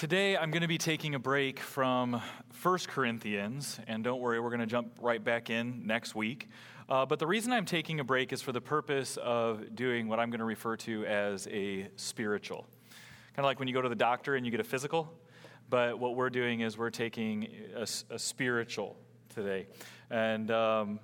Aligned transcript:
Today, 0.00 0.34
I'm 0.34 0.50
going 0.50 0.62
to 0.62 0.66
be 0.66 0.78
taking 0.78 1.14
a 1.14 1.18
break 1.18 1.60
from 1.60 2.22
1 2.62 2.78
Corinthians, 2.88 3.78
and 3.86 4.02
don't 4.02 4.18
worry, 4.18 4.40
we're 4.40 4.48
going 4.48 4.60
to 4.60 4.66
jump 4.66 4.96
right 4.98 5.22
back 5.22 5.50
in 5.50 5.86
next 5.86 6.14
week. 6.14 6.48
Uh, 6.88 7.04
but 7.04 7.18
the 7.18 7.26
reason 7.26 7.52
I'm 7.52 7.66
taking 7.66 8.00
a 8.00 8.04
break 8.04 8.32
is 8.32 8.40
for 8.40 8.52
the 8.52 8.62
purpose 8.62 9.18
of 9.18 9.76
doing 9.76 10.08
what 10.08 10.18
I'm 10.18 10.30
going 10.30 10.38
to 10.38 10.46
refer 10.46 10.74
to 10.78 11.04
as 11.04 11.46
a 11.48 11.86
spiritual. 11.96 12.66
Kind 13.36 13.40
of 13.40 13.44
like 13.44 13.58
when 13.58 13.68
you 13.68 13.74
go 13.74 13.82
to 13.82 13.90
the 13.90 13.94
doctor 13.94 14.36
and 14.36 14.46
you 14.46 14.50
get 14.50 14.60
a 14.60 14.64
physical, 14.64 15.12
but 15.68 15.98
what 15.98 16.16
we're 16.16 16.30
doing 16.30 16.60
is 16.60 16.78
we're 16.78 16.88
taking 16.88 17.48
a, 17.76 17.86
a 18.08 18.18
spiritual 18.18 18.96
today. 19.34 19.66
And 20.08 20.50
um, 20.50 20.98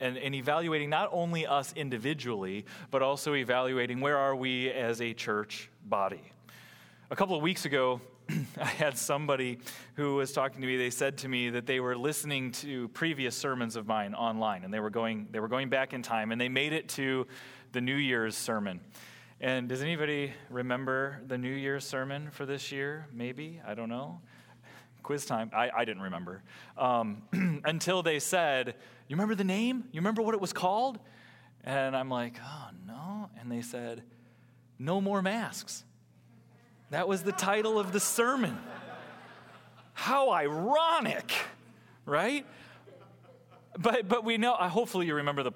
and, 0.00 0.18
and, 0.18 0.34
evaluating 0.34 0.90
not 0.90 1.10
only 1.12 1.46
us 1.46 1.72
individually, 1.76 2.66
but 2.90 3.02
also 3.02 3.36
evaluating 3.36 4.00
where 4.00 4.18
are 4.18 4.34
we 4.34 4.68
as 4.72 5.00
a 5.00 5.14
church 5.14 5.70
body. 5.84 6.32
A 7.08 7.14
couple 7.14 7.36
of 7.36 7.40
weeks 7.40 7.66
ago, 7.66 8.00
I 8.60 8.64
had 8.64 8.98
somebody 8.98 9.58
who 9.94 10.16
was 10.16 10.32
talking 10.32 10.60
to 10.60 10.66
me. 10.66 10.76
They 10.76 10.90
said 10.90 11.18
to 11.18 11.28
me 11.28 11.50
that 11.50 11.66
they 11.66 11.80
were 11.80 11.96
listening 11.96 12.52
to 12.52 12.88
previous 12.88 13.36
sermons 13.36 13.76
of 13.76 13.86
mine 13.86 14.14
online, 14.14 14.64
and 14.64 14.72
they 14.72 14.80
were 14.80 14.90
going, 14.90 15.28
they 15.30 15.40
were 15.40 15.48
going 15.48 15.68
back 15.68 15.92
in 15.92 16.02
time, 16.02 16.32
and 16.32 16.40
they 16.40 16.48
made 16.48 16.72
it 16.72 16.88
to 16.90 17.26
the 17.72 17.80
New 17.80 17.96
Year's 17.96 18.36
sermon. 18.36 18.80
And 19.40 19.68
does 19.68 19.82
anybody 19.82 20.32
remember 20.48 21.20
the 21.26 21.36
New 21.36 21.52
Year's 21.52 21.86
sermon 21.86 22.30
for 22.30 22.46
this 22.46 22.72
year? 22.72 23.06
Maybe? 23.12 23.60
I 23.66 23.74
don't 23.74 23.90
know. 23.90 24.20
Quiz 25.02 25.26
time. 25.26 25.50
I, 25.54 25.70
I 25.70 25.84
didn't 25.84 26.02
remember. 26.02 26.42
Um, 26.76 27.22
until 27.64 28.02
they 28.02 28.18
said, 28.18 28.74
You 29.08 29.16
remember 29.16 29.34
the 29.34 29.44
name? 29.44 29.84
You 29.92 30.00
remember 30.00 30.22
what 30.22 30.34
it 30.34 30.40
was 30.40 30.52
called? 30.52 30.98
And 31.64 31.94
I'm 31.94 32.08
like, 32.08 32.40
Oh, 32.42 32.68
no. 32.86 33.30
And 33.38 33.52
they 33.52 33.62
said, 33.62 34.02
No 34.78 35.00
more 35.00 35.22
masks. 35.22 35.84
That 36.90 37.08
was 37.08 37.22
the 37.22 37.32
title 37.32 37.78
of 37.78 37.92
the 37.92 38.00
sermon. 38.00 38.56
How 39.92 40.30
ironic, 40.30 41.32
right? 42.04 42.46
But, 43.78 44.08
but 44.08 44.24
we 44.24 44.38
know, 44.38 44.54
uh, 44.54 44.68
hopefully, 44.68 45.06
you 45.06 45.14
remember 45.14 45.42
the 45.42 45.52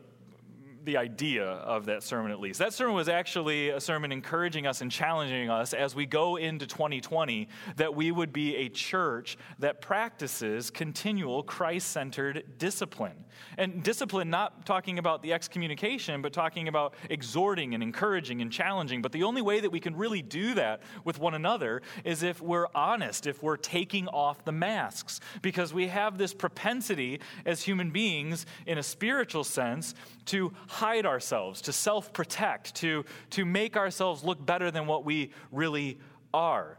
the 0.84 0.96
idea 0.96 1.44
of 1.44 1.86
that 1.86 2.02
sermon 2.02 2.32
at 2.32 2.40
least. 2.40 2.58
That 2.58 2.72
sermon 2.72 2.94
was 2.94 3.08
actually 3.08 3.70
a 3.70 3.80
sermon 3.80 4.12
encouraging 4.12 4.66
us 4.66 4.80
and 4.80 4.90
challenging 4.90 5.50
us 5.50 5.74
as 5.74 5.94
we 5.94 6.06
go 6.06 6.36
into 6.36 6.66
2020 6.66 7.48
that 7.76 7.94
we 7.94 8.10
would 8.10 8.32
be 8.32 8.56
a 8.56 8.68
church 8.68 9.36
that 9.58 9.80
practices 9.80 10.70
continual 10.70 11.42
Christ 11.42 11.90
centered 11.90 12.44
discipline. 12.58 13.24
And 13.58 13.82
discipline, 13.82 14.30
not 14.30 14.66
talking 14.66 14.98
about 14.98 15.22
the 15.22 15.32
excommunication, 15.32 16.22
but 16.22 16.32
talking 16.32 16.68
about 16.68 16.94
exhorting 17.08 17.74
and 17.74 17.82
encouraging 17.82 18.42
and 18.42 18.52
challenging. 18.52 19.02
But 19.02 19.12
the 19.12 19.22
only 19.22 19.42
way 19.42 19.60
that 19.60 19.70
we 19.70 19.80
can 19.80 19.96
really 19.96 20.22
do 20.22 20.54
that 20.54 20.82
with 21.04 21.18
one 21.18 21.34
another 21.34 21.82
is 22.04 22.22
if 22.22 22.40
we're 22.40 22.66
honest, 22.74 23.26
if 23.26 23.42
we're 23.42 23.56
taking 23.56 24.08
off 24.08 24.44
the 24.44 24.52
masks. 24.52 25.20
Because 25.42 25.72
we 25.72 25.88
have 25.88 26.18
this 26.18 26.34
propensity 26.34 27.20
as 27.44 27.62
human 27.62 27.90
beings, 27.90 28.46
in 28.66 28.78
a 28.78 28.82
spiritual 28.82 29.44
sense, 29.44 29.94
to 30.26 30.52
hide 30.70 31.04
ourselves, 31.04 31.60
to 31.62 31.72
self 31.72 32.12
protect, 32.12 32.76
to, 32.76 33.04
to 33.30 33.44
make 33.44 33.76
ourselves 33.76 34.22
look 34.22 34.44
better 34.44 34.70
than 34.70 34.86
what 34.86 35.04
we 35.04 35.32
really 35.50 35.98
are. 36.32 36.78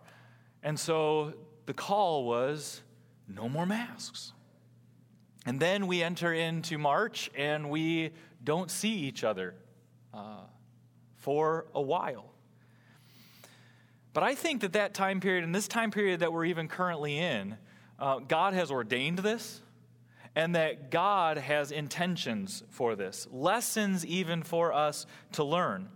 And 0.63 0.79
so 0.79 1.33
the 1.65 1.73
call 1.73 2.23
was 2.23 2.81
no 3.27 3.49
more 3.49 3.65
masks. 3.65 4.31
And 5.45 5.59
then 5.59 5.87
we 5.87 6.01
enter 6.01 6.33
into 6.33 6.77
March 6.77 7.29
and 7.35 7.69
we 7.69 8.11
don't 8.43 8.71
see 8.71 8.93
each 8.93 9.25
other 9.25 9.55
uh, 10.13 10.45
for 11.17 11.65
a 11.75 11.81
while. 11.81 12.31
But 14.13 14.23
I 14.23 14.35
think 14.35 14.61
that 14.61 14.73
that 14.73 14.93
time 14.93 15.19
period 15.19 15.43
and 15.43 15.53
this 15.53 15.67
time 15.67 15.91
period 15.91 16.21
that 16.21 16.31
we're 16.31 16.45
even 16.45 16.69
currently 16.69 17.17
in, 17.17 17.57
uh, 17.99 18.19
God 18.19 18.53
has 18.53 18.71
ordained 18.71 19.19
this 19.19 19.61
and 20.35 20.55
that 20.55 20.91
God 20.91 21.37
has 21.37 21.71
intentions 21.71 22.63
for 22.69 22.95
this, 22.95 23.27
lessons 23.31 24.05
even 24.05 24.43
for 24.43 24.71
us 24.71 25.05
to 25.33 25.43
learn. 25.43 25.89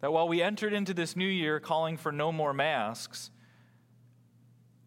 That 0.00 0.12
while 0.12 0.28
we 0.28 0.42
entered 0.42 0.72
into 0.72 0.94
this 0.94 1.14
new 1.14 1.28
year 1.28 1.60
calling 1.60 1.98
for 1.98 2.10
no 2.10 2.32
more 2.32 2.54
masks, 2.54 3.30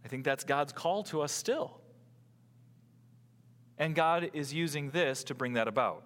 I 0.04 0.08
think 0.08 0.24
that's 0.24 0.44
God's 0.44 0.74
call 0.74 1.04
to 1.06 1.22
us 1.22 1.32
still. 1.32 1.80
And 3.78 3.94
God 3.96 4.32
is 4.34 4.54
using 4.54 4.90
this 4.90 5.24
to 5.26 5.36
bring 5.36 5.54
that 5.54 5.68
about. 5.68 6.04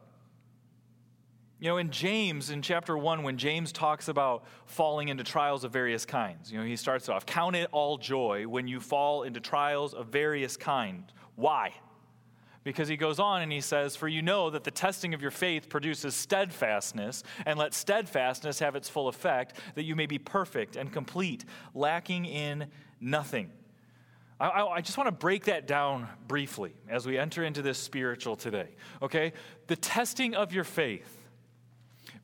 You 1.59 1.69
know, 1.69 1.77
in 1.77 1.89
James, 1.89 2.51
in 2.51 2.61
chapter 2.61 2.95
1, 2.95 3.23
when 3.23 3.37
James 3.37 3.71
talks 3.71 4.09
about 4.09 4.45
falling 4.65 5.07
into 5.07 5.23
trials 5.23 5.63
of 5.63 5.71
various 5.71 6.05
kinds, 6.05 6.51
you 6.51 6.59
know, 6.59 6.65
he 6.65 6.75
starts 6.75 7.09
off, 7.09 7.25
Count 7.25 7.55
it 7.55 7.67
all 7.71 7.97
joy 7.97 8.47
when 8.47 8.67
you 8.67 8.79
fall 8.79 9.23
into 9.23 9.39
trials 9.39 9.93
of 9.93 10.07
various 10.07 10.55
kinds. 10.55 11.11
Why? 11.35 11.73
Because 12.67 12.89
he 12.89 12.97
goes 12.97 13.17
on 13.17 13.41
and 13.41 13.49
he 13.49 13.61
says, 13.61 13.95
For 13.95 14.09
you 14.09 14.21
know 14.21 14.49
that 14.49 14.65
the 14.65 14.71
testing 14.71 15.13
of 15.13 15.21
your 15.21 15.31
faith 15.31 15.69
produces 15.69 16.15
steadfastness, 16.15 17.23
and 17.45 17.57
let 17.57 17.73
steadfastness 17.73 18.59
have 18.59 18.75
its 18.75 18.89
full 18.89 19.07
effect, 19.07 19.57
that 19.75 19.83
you 19.83 19.95
may 19.95 20.05
be 20.05 20.17
perfect 20.17 20.75
and 20.75 20.91
complete, 20.91 21.45
lacking 21.73 22.25
in 22.25 22.67
nothing. 22.99 23.51
I, 24.37 24.49
I, 24.49 24.73
I 24.73 24.81
just 24.81 24.97
want 24.97 25.07
to 25.07 25.13
break 25.13 25.45
that 25.45 25.65
down 25.65 26.09
briefly 26.27 26.73
as 26.89 27.07
we 27.07 27.17
enter 27.17 27.41
into 27.45 27.61
this 27.61 27.77
spiritual 27.77 28.35
today. 28.35 28.67
Okay? 29.01 29.31
The 29.67 29.77
testing 29.77 30.35
of 30.35 30.51
your 30.51 30.65
faith. 30.65 31.25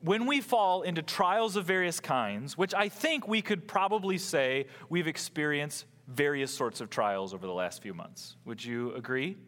When 0.02 0.26
we 0.26 0.42
fall 0.42 0.82
into 0.82 1.00
trials 1.00 1.56
of 1.56 1.64
various 1.64 2.00
kinds, 2.00 2.58
which 2.58 2.74
I 2.74 2.90
think 2.90 3.26
we 3.26 3.40
could 3.40 3.66
probably 3.66 4.18
say 4.18 4.66
we've 4.90 5.08
experienced 5.08 5.86
various 6.06 6.52
sorts 6.54 6.82
of 6.82 6.90
trials 6.90 7.32
over 7.32 7.46
the 7.46 7.54
last 7.54 7.80
few 7.80 7.94
months. 7.94 8.36
Would 8.44 8.62
you 8.62 8.94
agree? 8.94 9.38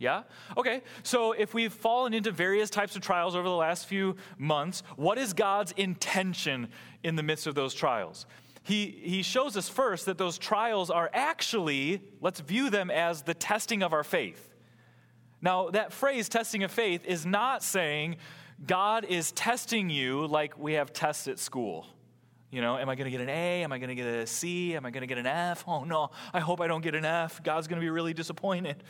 Yeah? 0.00 0.22
Okay, 0.56 0.82
so 1.02 1.32
if 1.32 1.52
we've 1.52 1.72
fallen 1.72 2.14
into 2.14 2.32
various 2.32 2.70
types 2.70 2.96
of 2.96 3.02
trials 3.02 3.36
over 3.36 3.46
the 3.46 3.54
last 3.54 3.86
few 3.86 4.16
months, 4.38 4.82
what 4.96 5.18
is 5.18 5.34
God's 5.34 5.72
intention 5.72 6.68
in 7.04 7.16
the 7.16 7.22
midst 7.22 7.46
of 7.46 7.54
those 7.54 7.74
trials? 7.74 8.24
He, 8.62 8.98
he 9.02 9.22
shows 9.22 9.58
us 9.58 9.68
first 9.68 10.06
that 10.06 10.16
those 10.16 10.38
trials 10.38 10.90
are 10.90 11.10
actually, 11.12 12.00
let's 12.22 12.40
view 12.40 12.70
them 12.70 12.90
as 12.90 13.22
the 13.22 13.34
testing 13.34 13.82
of 13.82 13.92
our 13.92 14.02
faith. 14.02 14.48
Now, 15.42 15.68
that 15.68 15.92
phrase, 15.92 16.30
testing 16.30 16.62
of 16.62 16.70
faith, 16.70 17.04
is 17.04 17.26
not 17.26 17.62
saying 17.62 18.16
God 18.66 19.04
is 19.04 19.32
testing 19.32 19.90
you 19.90 20.26
like 20.26 20.58
we 20.58 20.74
have 20.74 20.94
tests 20.94 21.28
at 21.28 21.38
school. 21.38 21.86
You 22.50 22.62
know, 22.62 22.78
am 22.78 22.88
I 22.88 22.94
going 22.94 23.04
to 23.04 23.10
get 23.10 23.20
an 23.20 23.28
A? 23.28 23.62
Am 23.62 23.70
I 23.70 23.78
going 23.78 23.88
to 23.90 23.94
get 23.94 24.06
a 24.06 24.26
C? 24.26 24.74
Am 24.76 24.86
I 24.86 24.90
going 24.90 25.02
to 25.02 25.06
get 25.06 25.18
an 25.18 25.26
F? 25.26 25.64
Oh 25.68 25.84
no, 25.84 26.10
I 26.32 26.40
hope 26.40 26.60
I 26.60 26.66
don't 26.66 26.82
get 26.82 26.94
an 26.94 27.04
F. 27.04 27.42
God's 27.42 27.68
going 27.68 27.80
to 27.80 27.84
be 27.84 27.90
really 27.90 28.14
disappointed. 28.14 28.82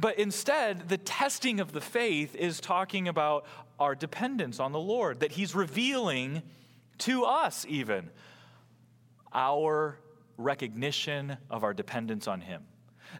But 0.00 0.18
instead, 0.18 0.88
the 0.88 0.96
testing 0.96 1.60
of 1.60 1.72
the 1.72 1.80
faith 1.80 2.34
is 2.34 2.58
talking 2.58 3.06
about 3.06 3.44
our 3.78 3.94
dependence 3.94 4.58
on 4.58 4.72
the 4.72 4.80
Lord, 4.80 5.20
that 5.20 5.32
He's 5.32 5.54
revealing 5.54 6.42
to 6.98 7.24
us, 7.24 7.66
even, 7.68 8.10
our 9.34 9.98
recognition 10.38 11.36
of 11.50 11.64
our 11.64 11.74
dependence 11.74 12.26
on 12.26 12.40
Him. 12.40 12.62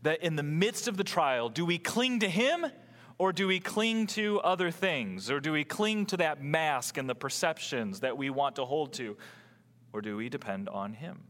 That 0.03 0.23
in 0.23 0.37
the 0.37 0.43
midst 0.43 0.89
of 0.89 0.97
the 0.97 1.05
trial, 1.05 1.51
do 1.51 1.67
we 1.67 1.77
cling 1.77 2.21
to 2.21 2.29
Him 2.29 2.67
or 3.19 3.35
do 3.35 3.47
we 3.47 3.61
cling 3.61 4.07
to 4.09 4.41
other 4.41 4.71
things? 4.71 5.31
Or 5.31 5.41
do 5.41 5.53
we 5.53 5.65
cling 5.65 6.07
to 6.07 6.17
that 6.17 6.43
mask 6.43 6.97
and 6.97 7.07
the 7.07 7.15
perceptions 7.15 8.01
that 8.01 8.17
we 8.17 8.31
want 8.31 8.57
to 8.57 8.65
hold 8.65 8.95
to? 8.95 9.19
Or 9.93 10.01
do 10.01 10.17
we 10.17 10.31
depend 10.31 10.71
on 10.71 10.95
Him? 10.95 11.25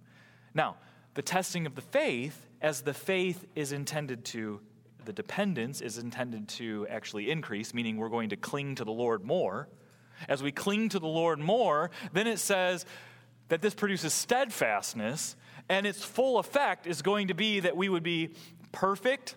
Now, 0.55 0.77
the 1.15 1.23
testing 1.23 1.67
of 1.67 1.75
the 1.75 1.81
faith, 1.81 2.47
as 2.61 2.83
the 2.83 2.95
faith 2.95 3.45
is 3.57 3.73
intended 3.73 4.25
to 4.27 4.61
the 5.11 5.23
dependence 5.23 5.81
is 5.81 5.99
intended 5.99 6.47
to 6.47 6.87
actually 6.89 7.33
increase, 7.33 7.75
meaning 7.75 7.97
we're 7.97 8.09
going 8.09 8.29
to 8.29 8.37
cling 8.37 8.77
to 8.77 8.85
the 8.85 8.93
Lord 8.93 9.25
more. 9.25 9.69
As 10.29 10.41
we 10.41 10.53
cling 10.53 10.89
to 10.91 11.01
the 11.01 11.09
Lord 11.09 11.41
more, 11.41 11.91
then 12.13 12.29
it 12.29 12.39
says 12.39 12.87
that 13.49 13.61
this 13.61 13.75
produces 13.75 14.15
steadfastness, 14.15 15.35
and 15.69 15.85
its 15.85 16.05
full 16.05 16.39
effect 16.39 16.87
is 16.87 17.03
going 17.03 17.27
to 17.27 17.35
be 17.35 17.59
that 17.59 17.77
we 17.77 17.89
would 17.89 18.05
be 18.05 18.37
perfect 18.71 19.35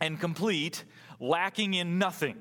and 0.00 0.18
complete, 0.18 0.84
lacking 1.20 1.74
in 1.74 1.98
nothing. 1.98 2.38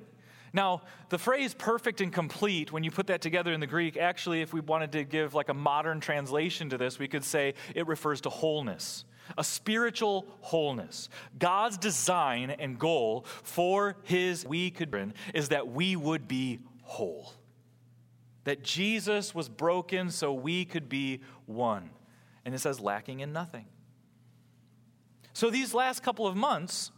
Now, 0.54 0.83
the 1.10 1.18
phrase 1.18 1.54
perfect 1.54 2.00
and 2.00 2.13
complete, 2.13 2.71
when 2.71 2.86
you 2.86 2.92
put 2.92 3.07
that 3.07 3.21
together 3.21 3.51
in 3.51 3.60
the 3.60 3.68
Greek, 3.68 3.98
actually, 3.98 4.42
if 4.42 4.54
we 4.54 4.62
wanted 4.62 4.94
to 4.94 5.04
give 5.04 5.33
like 5.33 5.50
a 5.50 5.54
modern 5.54 6.00
translation 6.00 6.69
to 6.69 6.77
this, 6.77 6.98
we 6.98 7.10
could 7.10 7.25
say 7.25 7.56
it 7.75 7.88
refers 7.88 8.21
to 8.21 8.30
wholeness 8.30 9.04
a 9.38 9.44
spiritual 9.44 10.27
wholeness. 10.41 11.09
God's 11.38 11.77
design 11.77 12.51
and 12.51 12.77
goal 12.77 13.25
for 13.44 13.97
his 14.03 14.45
we 14.45 14.69
could 14.71 14.91
bring 14.91 15.13
is 15.33 15.50
that 15.50 15.68
we 15.68 15.95
would 15.95 16.27
be 16.27 16.59
whole. 16.83 17.33
That 18.44 18.63
Jesus 18.63 19.35
was 19.35 19.50
broken 19.50 20.09
so 20.09 20.33
we 20.33 20.65
could 20.65 20.88
be 20.88 21.21
one. 21.45 21.89
And 22.45 22.56
it 22.56 22.59
says 22.59 22.79
lacking 22.79 23.19
in 23.19 23.33
nothing. 23.33 23.65
So 25.33 25.50
these 25.50 25.73
last 25.73 26.01
couple 26.01 26.25
of 26.25 26.35
months, 26.35 26.91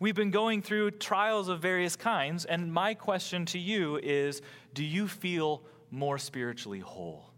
we've 0.00 0.14
been 0.14 0.30
going 0.30 0.62
through 0.62 0.92
trials 0.92 1.48
of 1.48 1.60
various 1.60 1.96
kinds, 1.96 2.44
and 2.44 2.72
my 2.72 2.94
question 2.94 3.44
to 3.46 3.58
you 3.58 3.98
is 4.02 4.40
do 4.72 4.84
you 4.84 5.08
feel 5.08 5.64
more 5.90 6.16
spiritually 6.16 6.80
whole 6.80 7.32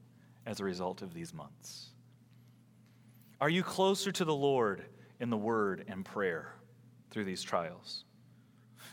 as 0.46 0.60
a 0.60 0.64
result 0.64 1.02
of 1.02 1.14
these 1.14 1.32
months? 1.32 1.89
Are 3.40 3.48
you 3.48 3.62
closer 3.62 4.12
to 4.12 4.24
the 4.24 4.34
Lord 4.34 4.84
in 5.18 5.30
the 5.30 5.36
word 5.36 5.84
and 5.88 6.04
prayer 6.04 6.54
through 7.10 7.24
these 7.24 7.42
trials? 7.42 8.04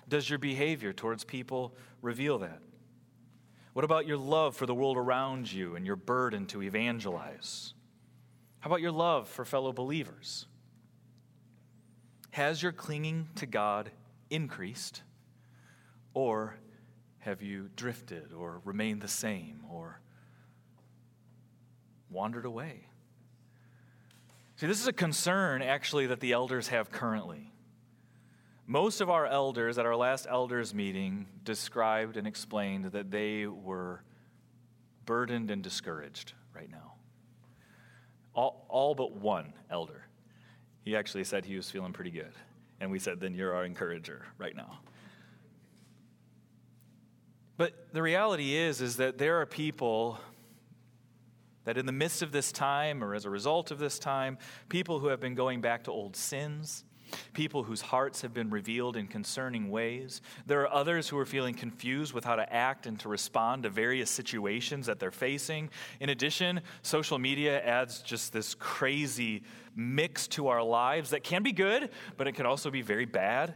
Does 0.07 0.29
your 0.29 0.39
behavior 0.39 0.93
towards 0.93 1.23
people 1.23 1.75
reveal 2.01 2.39
that? 2.39 2.61
What 3.73 3.83
about 3.83 4.07
your 4.07 4.17
love 4.17 4.55
for 4.55 4.65
the 4.65 4.73
world 4.73 4.97
around 4.97 5.51
you 5.51 5.75
and 5.75 5.85
your 5.85 5.97
burden 5.97 6.45
to 6.47 6.63
evangelize? 6.63 7.73
How 8.59 8.69
about 8.69 8.81
your 8.81 8.91
love 8.91 9.27
for 9.27 9.45
fellow 9.45 9.73
believers? 9.73 10.47
Has 12.31 12.63
your 12.63 12.71
clinging 12.71 13.27
to 13.35 13.45
God 13.45 13.91
increased? 14.29 15.03
Or 16.13 16.55
have 17.19 17.41
you 17.41 17.69
drifted 17.75 18.31
or 18.33 18.61
remained 18.63 19.01
the 19.01 19.07
same 19.07 19.61
or 19.69 19.99
wandered 22.09 22.45
away? 22.45 22.86
See, 24.57 24.65
this 24.65 24.81
is 24.81 24.87
a 24.87 24.93
concern 24.93 25.61
actually 25.61 26.07
that 26.07 26.19
the 26.19 26.31
elders 26.31 26.69
have 26.69 26.91
currently. 26.91 27.51
Most 28.65 29.01
of 29.01 29.09
our 29.09 29.25
elders 29.25 29.77
at 29.77 29.85
our 29.85 29.95
last 29.95 30.25
elders 30.27 30.73
meeting 30.73 31.27
described 31.43 32.17
and 32.17 32.27
explained 32.27 32.85
that 32.85 33.11
they 33.11 33.45
were 33.45 34.01
burdened 35.05 35.51
and 35.51 35.63
discouraged 35.63 36.33
right 36.55 36.69
now. 36.69 36.95
All, 38.33 38.65
all 38.67 38.95
but 38.95 39.13
one 39.13 39.53
elder. 39.69 40.03
He 40.83 40.95
actually 40.95 41.23
said 41.23 41.45
he 41.45 41.55
was 41.55 41.69
feeling 41.69 41.93
pretty 41.93 42.11
good. 42.11 42.33
And 42.81 42.89
we 42.91 42.97
said, 42.97 43.19
then 43.19 43.35
you're 43.35 43.53
our 43.53 43.63
encourager 43.63 44.25
right 44.39 44.55
now. 44.55 44.79
But 47.57 47.93
the 47.93 48.01
reality 48.01 48.55
is, 48.55 48.81
is 48.81 48.97
that 48.97 49.17
there 49.19 49.39
are 49.39 49.45
people 49.45 50.19
that 51.67 51.77
in 51.77 51.85
the 51.85 51.91
midst 51.91 52.21
of 52.21 52.31
this 52.31 52.53
time 52.53 53.03
or 53.03 53.13
as 53.13 53.25
a 53.25 53.29
result 53.29 53.71
of 53.71 53.77
this 53.77 53.99
time, 53.99 54.37
people 54.69 54.99
who 54.99 55.07
have 55.07 55.19
been 55.19 55.35
going 55.35 55.59
back 55.59 55.83
to 55.83 55.91
old 55.91 56.15
sins, 56.15 56.85
people 57.33 57.61
whose 57.63 57.81
hearts 57.81 58.21
have 58.21 58.33
been 58.33 58.49
revealed 58.49 58.95
in 58.95 59.05
concerning 59.05 59.69
ways. 59.69 60.21
There 60.45 60.61
are 60.61 60.73
others 60.73 61.09
who 61.09 61.17
are 61.17 61.25
feeling 61.25 61.53
confused 61.53 62.13
with 62.13 62.23
how 62.23 62.37
to 62.37 62.53
act 62.53 62.87
and 62.87 62.97
to 63.01 63.09
respond 63.09 63.63
to 63.63 63.69
various 63.69 64.09
situations 64.09 64.85
that 64.85 64.97
they're 64.97 65.11
facing. 65.11 65.69
In 65.99 66.07
addition, 66.07 66.61
social 66.83 67.19
media 67.19 67.61
adds 67.61 68.01
just 68.01 68.31
this 68.31 68.55
crazy 68.55 69.43
mix 69.75 70.25
to 70.29 70.47
our 70.47 70.63
lives 70.63 71.09
that 71.09 71.25
can 71.25 71.43
be 71.43 71.51
good, 71.51 71.89
but 72.15 72.29
it 72.29 72.35
can 72.35 72.45
also 72.45 72.71
be 72.71 72.81
very 72.81 73.05
bad. 73.05 73.55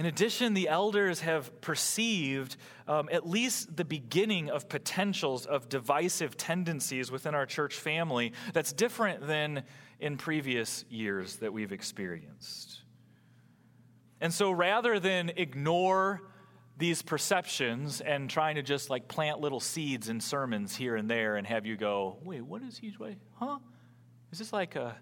In 0.00 0.06
addition, 0.06 0.54
the 0.54 0.70
elders 0.70 1.20
have 1.20 1.60
perceived 1.60 2.56
um, 2.88 3.10
at 3.12 3.28
least 3.28 3.76
the 3.76 3.84
beginning 3.84 4.48
of 4.48 4.66
potentials 4.66 5.44
of 5.44 5.68
divisive 5.68 6.38
tendencies 6.38 7.12
within 7.12 7.34
our 7.34 7.44
church 7.44 7.74
family 7.74 8.32
that's 8.54 8.72
different 8.72 9.26
than 9.26 9.62
in 9.98 10.16
previous 10.16 10.86
years 10.88 11.36
that 11.36 11.52
we've 11.52 11.70
experienced. 11.70 12.80
And 14.22 14.32
so 14.32 14.50
rather 14.50 14.98
than 14.98 15.32
ignore 15.36 16.22
these 16.78 17.02
perceptions 17.02 18.00
and 18.00 18.30
trying 18.30 18.54
to 18.54 18.62
just 18.62 18.88
like 18.88 19.06
plant 19.06 19.38
little 19.38 19.60
seeds 19.60 20.08
in 20.08 20.18
sermons 20.18 20.74
here 20.74 20.96
and 20.96 21.10
there 21.10 21.36
and 21.36 21.46
have 21.46 21.66
you 21.66 21.76
go, 21.76 22.16
wait, 22.22 22.40
what 22.40 22.62
is 22.62 22.78
he, 22.78 22.90
huh? 23.34 23.58
Is 24.32 24.38
this 24.38 24.50
like 24.50 24.76
a 24.76 24.96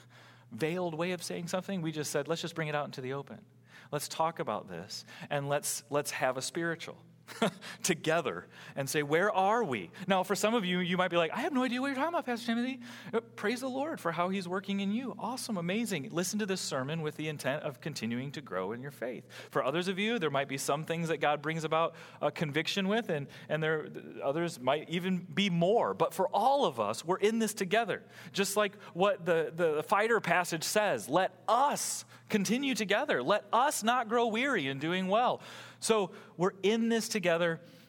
veiled 0.52 0.94
way 0.94 1.10
of 1.10 1.22
saying 1.22 1.48
something? 1.48 1.82
We 1.82 1.92
just 1.92 2.10
said, 2.10 2.28
let's 2.28 2.40
just 2.40 2.54
bring 2.54 2.68
it 2.68 2.74
out 2.74 2.86
into 2.86 3.02
the 3.02 3.12
open. 3.12 3.40
Let's 3.90 4.08
talk 4.08 4.38
about 4.38 4.68
this 4.68 5.04
and 5.30 5.48
let's, 5.48 5.82
let's 5.90 6.10
have 6.10 6.36
a 6.36 6.42
spiritual. 6.42 6.96
together 7.82 8.46
and 8.76 8.88
say, 8.88 9.02
Where 9.02 9.30
are 9.30 9.64
we? 9.64 9.90
Now, 10.06 10.22
for 10.22 10.34
some 10.34 10.54
of 10.54 10.64
you, 10.64 10.78
you 10.80 10.96
might 10.96 11.10
be 11.10 11.16
like, 11.16 11.32
I 11.32 11.40
have 11.40 11.52
no 11.52 11.62
idea 11.62 11.80
what 11.80 11.88
you're 11.88 11.96
talking 11.96 12.10
about, 12.10 12.26
Pastor 12.26 12.46
Timothy. 12.46 12.80
Uh, 13.12 13.20
praise 13.36 13.60
the 13.60 13.68
Lord 13.68 14.00
for 14.00 14.12
how 14.12 14.28
he's 14.28 14.48
working 14.48 14.80
in 14.80 14.92
you. 14.92 15.14
Awesome, 15.18 15.56
amazing. 15.56 16.08
Listen 16.12 16.38
to 16.38 16.46
this 16.46 16.60
sermon 16.60 17.02
with 17.02 17.16
the 17.16 17.28
intent 17.28 17.62
of 17.62 17.80
continuing 17.80 18.32
to 18.32 18.40
grow 18.40 18.72
in 18.72 18.82
your 18.82 18.90
faith. 18.90 19.24
For 19.50 19.64
others 19.64 19.88
of 19.88 19.98
you, 19.98 20.18
there 20.18 20.30
might 20.30 20.48
be 20.48 20.58
some 20.58 20.84
things 20.84 21.08
that 21.08 21.18
God 21.18 21.42
brings 21.42 21.64
about 21.64 21.94
a 22.20 22.30
conviction 22.30 22.88
with, 22.88 23.08
and, 23.08 23.26
and 23.48 23.62
there 23.62 23.88
others 24.22 24.60
might 24.60 24.88
even 24.88 25.26
be 25.34 25.50
more. 25.50 25.94
But 25.94 26.14
for 26.14 26.28
all 26.28 26.64
of 26.64 26.80
us, 26.80 27.04
we're 27.04 27.18
in 27.18 27.38
this 27.38 27.54
together. 27.54 28.02
Just 28.32 28.56
like 28.56 28.72
what 28.94 29.24
the, 29.24 29.52
the 29.54 29.82
fighter 29.84 30.20
passage 30.20 30.64
says 30.64 31.08
let 31.08 31.32
us 31.48 32.04
continue 32.28 32.74
together. 32.74 33.22
Let 33.22 33.44
us 33.52 33.82
not 33.82 34.08
grow 34.08 34.26
weary 34.26 34.68
in 34.68 34.78
doing 34.78 35.08
well. 35.08 35.40
So 35.80 36.10
we're 36.36 36.52
in 36.62 36.88
this 36.88 37.08
together. 37.08 37.17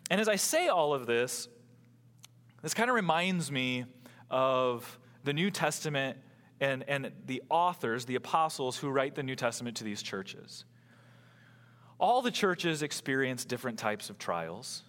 And 0.09 0.19
as 0.19 0.27
I 0.27 0.35
say 0.35 0.67
all 0.67 0.93
of 0.93 1.05
this, 1.05 1.47
this 2.61 2.73
kind 2.73 2.89
of 2.89 2.95
reminds 2.95 3.51
me 3.51 3.85
of 4.29 4.99
the 5.23 5.33
New 5.33 5.51
Testament 5.51 6.17
and, 6.59 6.83
and 6.87 7.11
the 7.25 7.41
authors, 7.49 8.05
the 8.05 8.15
apostles 8.15 8.77
who 8.77 8.89
write 8.89 9.15
the 9.15 9.23
New 9.23 9.35
Testament 9.35 9.77
to 9.77 9.83
these 9.83 10.01
churches. 10.01 10.65
All 11.99 12.21
the 12.21 12.31
churches 12.31 12.81
experience 12.81 13.45
different 13.45 13.79
types 13.79 14.09
of 14.09 14.17
trials. 14.17 14.83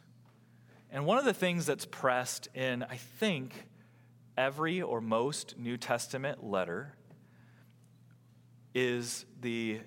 And 0.91 1.07
one 1.07 1.19
of 1.19 1.25
the 1.25 1.35
things 1.35 1.67
that's 1.67 1.87
pressed 1.87 2.49
in, 2.55 2.83
I 2.83 2.97
think, 2.97 3.69
every 4.37 4.83
or 4.83 5.01
most 5.01 5.59
New 5.59 5.77
Testament 5.77 6.45
letter 6.45 6.95
is 8.75 9.27
the 9.41 9.81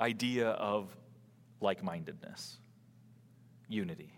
idea 0.00 0.48
of 0.48 0.94
like 1.60 1.82
mindedness, 1.82 2.58
unity. 3.68 4.12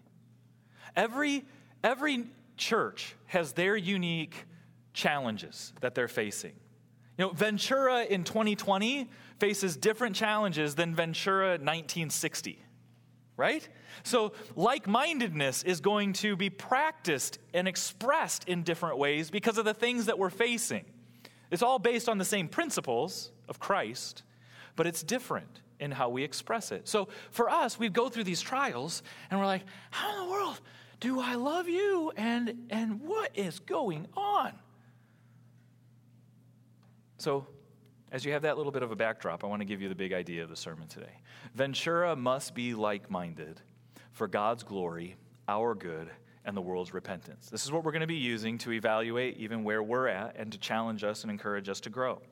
Every, 0.97 1.45
every 1.83 2.25
church 2.57 3.15
has 3.27 3.53
their 3.53 3.77
unique 3.77 4.47
challenges 4.93 5.73
that 5.81 5.95
they're 5.95 6.09
facing. 6.09 6.53
You 7.17 7.27
know, 7.27 7.31
Ventura 7.31 8.05
in 8.05 8.25
2020 8.25 9.09
faces 9.39 9.77
different 9.77 10.15
challenges 10.15 10.75
than 10.75 10.95
Ventura 10.95 11.51
1960, 11.51 12.63
right? 13.37 13.69
So, 14.05 14.33
like 14.55 14.87
mindedness 14.87 15.63
is 15.65 15.81
going 15.81 16.13
to 16.15 16.37
be 16.37 16.51
practiced 16.51 17.39
and 17.55 17.67
expressed 17.67 18.49
in 18.49 18.63
different 18.63 18.99
ways 18.99 19.31
because 19.31 19.59
of 19.59 19.65
the 19.65 19.75
things 19.75 20.07
that 20.07 20.19
we're 20.19 20.31
facing. 20.31 20.85
It's 21.51 21.63
all 21.63 21.79
based 21.79 22.09
on 22.09 22.19
the 22.19 22.25
same 22.25 22.47
principles 22.47 23.33
of 23.49 23.59
Christ, 23.59 24.23
but 24.77 24.87
it's 24.87 25.03
different 25.03 25.63
in 25.81 25.91
how 25.91 26.09
we 26.09 26.25
express 26.25 26.73
it. 26.73 26.89
So 26.89 27.09
for 27.31 27.49
us, 27.51 27.79
we 27.79 27.89
go 27.89 28.09
through 28.09 28.25
these 28.25 28.41
trials 28.41 29.03
and 29.31 29.39
we're 29.39 29.47
like, 29.47 29.65
how 29.91 30.11
in 30.13 30.27
the 30.27 30.33
world 30.33 30.61
do 31.01 31.21
I 31.21 31.35
love 31.35 31.69
you? 31.69 32.13
And, 32.17 32.67
and 32.71 33.01
what 33.03 33.31
is 33.35 33.61
going 33.61 34.07
on? 34.17 34.53
So, 37.19 37.47
as 38.11 38.25
you 38.25 38.33
have 38.33 38.43
that 38.43 38.57
little 38.57 38.73
bit 38.73 38.83
of 38.83 38.91
a 38.91 38.97
backdrop, 38.97 39.45
I 39.45 39.49
want 39.49 39.61
to 39.61 39.67
give 39.67 39.83
you 39.83 39.89
the 39.89 39.95
big 39.95 40.13
idea 40.13 40.43
of 40.43 40.49
the 40.49 40.57
sermon 40.57 40.89
today. 40.89 41.13
Ventura 41.55 42.17
must 42.17 42.55
be 42.55 42.75
like 42.75 43.11
minded 43.11 43.61
for 44.13 44.27
God's 44.27 44.63
glory, 44.63 45.17
our 45.47 45.75
good, 45.75 46.09
and 46.45 46.57
the 46.57 46.61
world's 46.61 46.95
repentance. 46.95 47.51
This 47.51 47.65
is 47.65 47.73
what 47.73 47.85
we're 47.85 47.93
going 47.93 48.01
to 48.01 48.07
be 48.07 48.15
using 48.15 48.57
to 48.59 48.73
evaluate 48.73 49.37
even 49.37 49.65
where 49.65 49.83
we're 49.83 50.09
at 50.09 50.37
and 50.37 50.51
to 50.53 50.59
challenge 50.59 51.05
us 51.05 51.23
and 51.23 51.31
encourage 51.31 51.69
us 51.69 51.81
to 51.81 51.91
grow. 51.91 52.23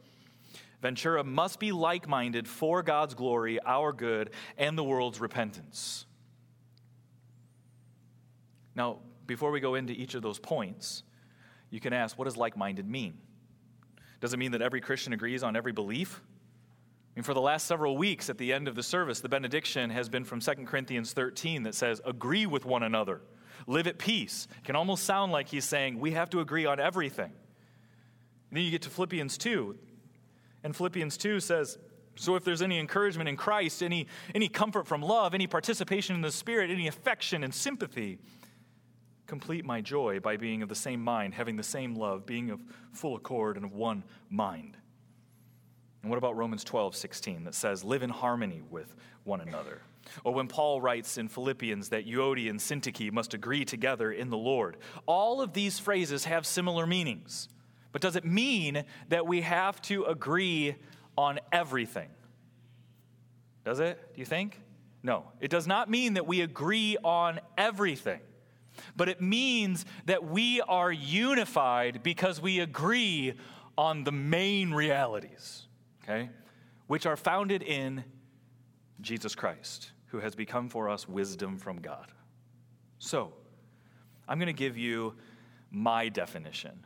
Ventura 0.82 1.24
must 1.24 1.58
be 1.58 1.72
like 1.72 2.08
minded 2.08 2.46
for 2.46 2.82
God's 2.82 3.14
glory, 3.14 3.58
our 3.64 3.92
good, 3.92 4.30
and 4.56 4.76
the 4.76 4.84
world's 4.84 5.20
repentance. 5.20 6.06
Now, 8.74 8.98
before 9.26 9.50
we 9.50 9.60
go 9.60 9.74
into 9.74 9.92
each 9.92 10.14
of 10.14 10.22
those 10.22 10.38
points, 10.38 11.02
you 11.70 11.80
can 11.80 11.92
ask, 11.92 12.18
what 12.18 12.26
does 12.26 12.36
like 12.36 12.56
minded 12.56 12.88
mean? 12.88 13.18
Does 14.20 14.32
it 14.32 14.38
mean 14.38 14.52
that 14.52 14.62
every 14.62 14.80
Christian 14.80 15.12
agrees 15.12 15.42
on 15.42 15.56
every 15.56 15.72
belief? 15.72 16.20
I 16.24 17.20
mean, 17.20 17.24
for 17.24 17.34
the 17.34 17.40
last 17.40 17.66
several 17.66 17.96
weeks 17.96 18.28
at 18.28 18.36
the 18.36 18.52
end 18.52 18.68
of 18.68 18.74
the 18.74 18.82
service, 18.82 19.20
the 19.20 19.28
benediction 19.28 19.88
has 19.90 20.08
been 20.08 20.24
from 20.24 20.40
2 20.40 20.52
Corinthians 20.66 21.12
13 21.12 21.62
that 21.62 21.74
says, 21.74 22.00
agree 22.04 22.44
with 22.46 22.66
one 22.66 22.82
another, 22.82 23.22
live 23.66 23.86
at 23.86 23.98
peace. 23.98 24.46
It 24.58 24.64
can 24.64 24.76
almost 24.76 25.04
sound 25.04 25.32
like 25.32 25.48
he's 25.48 25.64
saying, 25.64 25.98
we 25.98 26.12
have 26.12 26.28
to 26.30 26.40
agree 26.40 26.66
on 26.66 26.78
everything. 26.78 27.32
And 28.50 28.56
then 28.56 28.62
you 28.64 28.70
get 28.70 28.82
to 28.82 28.90
Philippians 28.90 29.38
2, 29.38 29.76
and 30.66 30.74
Philippians 30.74 31.16
2 31.16 31.38
says, 31.38 31.78
So 32.16 32.34
if 32.34 32.42
there's 32.42 32.60
any 32.60 32.80
encouragement 32.80 33.28
in 33.28 33.36
Christ, 33.36 33.84
any, 33.84 34.08
any 34.34 34.48
comfort 34.48 34.88
from 34.88 35.00
love, 35.00 35.32
any 35.32 35.46
participation 35.46 36.16
in 36.16 36.22
the 36.22 36.32
Spirit, 36.32 36.70
any 36.70 36.88
affection 36.88 37.44
and 37.44 37.54
sympathy, 37.54 38.18
complete 39.28 39.64
my 39.64 39.80
joy 39.80 40.18
by 40.18 40.36
being 40.36 40.62
of 40.62 40.68
the 40.68 40.74
same 40.74 41.00
mind, 41.00 41.34
having 41.34 41.54
the 41.54 41.62
same 41.62 41.94
love, 41.94 42.26
being 42.26 42.50
of 42.50 42.60
full 42.90 43.14
accord 43.14 43.54
and 43.54 43.64
of 43.64 43.74
one 43.74 44.02
mind. 44.28 44.76
And 46.02 46.10
what 46.10 46.18
about 46.18 46.36
Romans 46.36 46.64
12, 46.64 46.96
16, 46.96 47.44
that 47.44 47.54
says, 47.54 47.84
Live 47.84 48.02
in 48.02 48.10
harmony 48.10 48.60
with 48.68 48.96
one 49.22 49.40
another? 49.40 49.82
Or 50.24 50.34
when 50.34 50.48
Paul 50.48 50.80
writes 50.80 51.16
in 51.16 51.28
Philippians 51.28 51.90
that 51.90 52.08
Euodia 52.08 52.50
and 52.50 52.58
Syntyche 52.58 53.12
must 53.12 53.34
agree 53.34 53.64
together 53.64 54.10
in 54.10 54.30
the 54.30 54.36
Lord. 54.36 54.78
All 55.06 55.40
of 55.40 55.52
these 55.52 55.78
phrases 55.78 56.24
have 56.24 56.44
similar 56.44 56.88
meanings. 56.88 57.48
But 57.96 58.02
does 58.02 58.16
it 58.16 58.26
mean 58.26 58.84
that 59.08 59.26
we 59.26 59.40
have 59.40 59.80
to 59.84 60.04
agree 60.04 60.76
on 61.16 61.40
everything? 61.50 62.10
Does 63.64 63.80
it, 63.80 64.12
do 64.12 64.20
you 64.20 64.26
think? 64.26 64.60
No, 65.02 65.24
it 65.40 65.48
does 65.48 65.66
not 65.66 65.88
mean 65.88 66.12
that 66.12 66.26
we 66.26 66.42
agree 66.42 66.98
on 67.02 67.40
everything. 67.56 68.20
but 68.96 69.08
it 69.08 69.22
means 69.22 69.86
that 70.04 70.22
we 70.22 70.60
are 70.60 70.92
unified 70.92 72.02
because 72.02 72.38
we 72.38 72.60
agree 72.60 73.32
on 73.78 74.04
the 74.04 74.12
main 74.12 74.74
realities, 74.74 75.66
okay? 76.04 76.28
Which 76.88 77.06
are 77.06 77.16
founded 77.16 77.62
in 77.62 78.04
Jesus 79.00 79.34
Christ, 79.34 79.92
who 80.08 80.18
has 80.18 80.34
become 80.34 80.68
for 80.68 80.90
us 80.90 81.08
wisdom 81.08 81.56
from 81.56 81.80
God. 81.80 82.12
So, 82.98 83.32
I'm 84.28 84.38
going 84.38 84.48
to 84.48 84.52
give 84.52 84.76
you 84.76 85.14
my 85.70 86.10
definition 86.10 86.84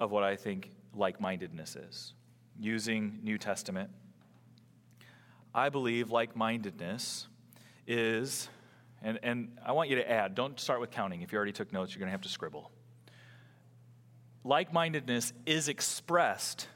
of 0.00 0.10
what 0.10 0.22
I 0.22 0.36
think 0.36 0.70
like 0.94 1.20
mindedness 1.20 1.76
is 1.76 2.12
using 2.58 3.20
New 3.22 3.38
Testament. 3.38 3.90
I 5.54 5.68
believe 5.68 6.10
like 6.10 6.36
mindedness 6.36 7.26
is, 7.86 8.48
and, 9.02 9.18
and 9.22 9.58
I 9.64 9.72
want 9.72 9.90
you 9.90 9.96
to 9.96 10.10
add, 10.10 10.34
don't 10.34 10.58
start 10.60 10.80
with 10.80 10.90
counting. 10.90 11.22
If 11.22 11.32
you 11.32 11.36
already 11.36 11.52
took 11.52 11.72
notes, 11.72 11.92
you're 11.92 12.00
going 12.00 12.08
to 12.08 12.12
have 12.12 12.22
to 12.22 12.28
scribble. 12.28 12.70
Like 14.44 14.72
mindedness 14.72 15.32
is 15.46 15.68
expressed 15.68 16.68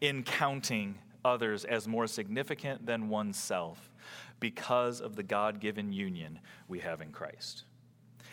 in 0.00 0.22
counting 0.22 0.98
others 1.24 1.64
as 1.64 1.86
more 1.86 2.06
significant 2.06 2.86
than 2.86 3.08
oneself 3.08 3.90
because 4.40 5.00
of 5.00 5.16
the 5.16 5.22
God 5.22 5.60
given 5.60 5.92
union 5.92 6.40
we 6.66 6.78
have 6.80 7.02
in 7.02 7.12
Christ. 7.12 7.64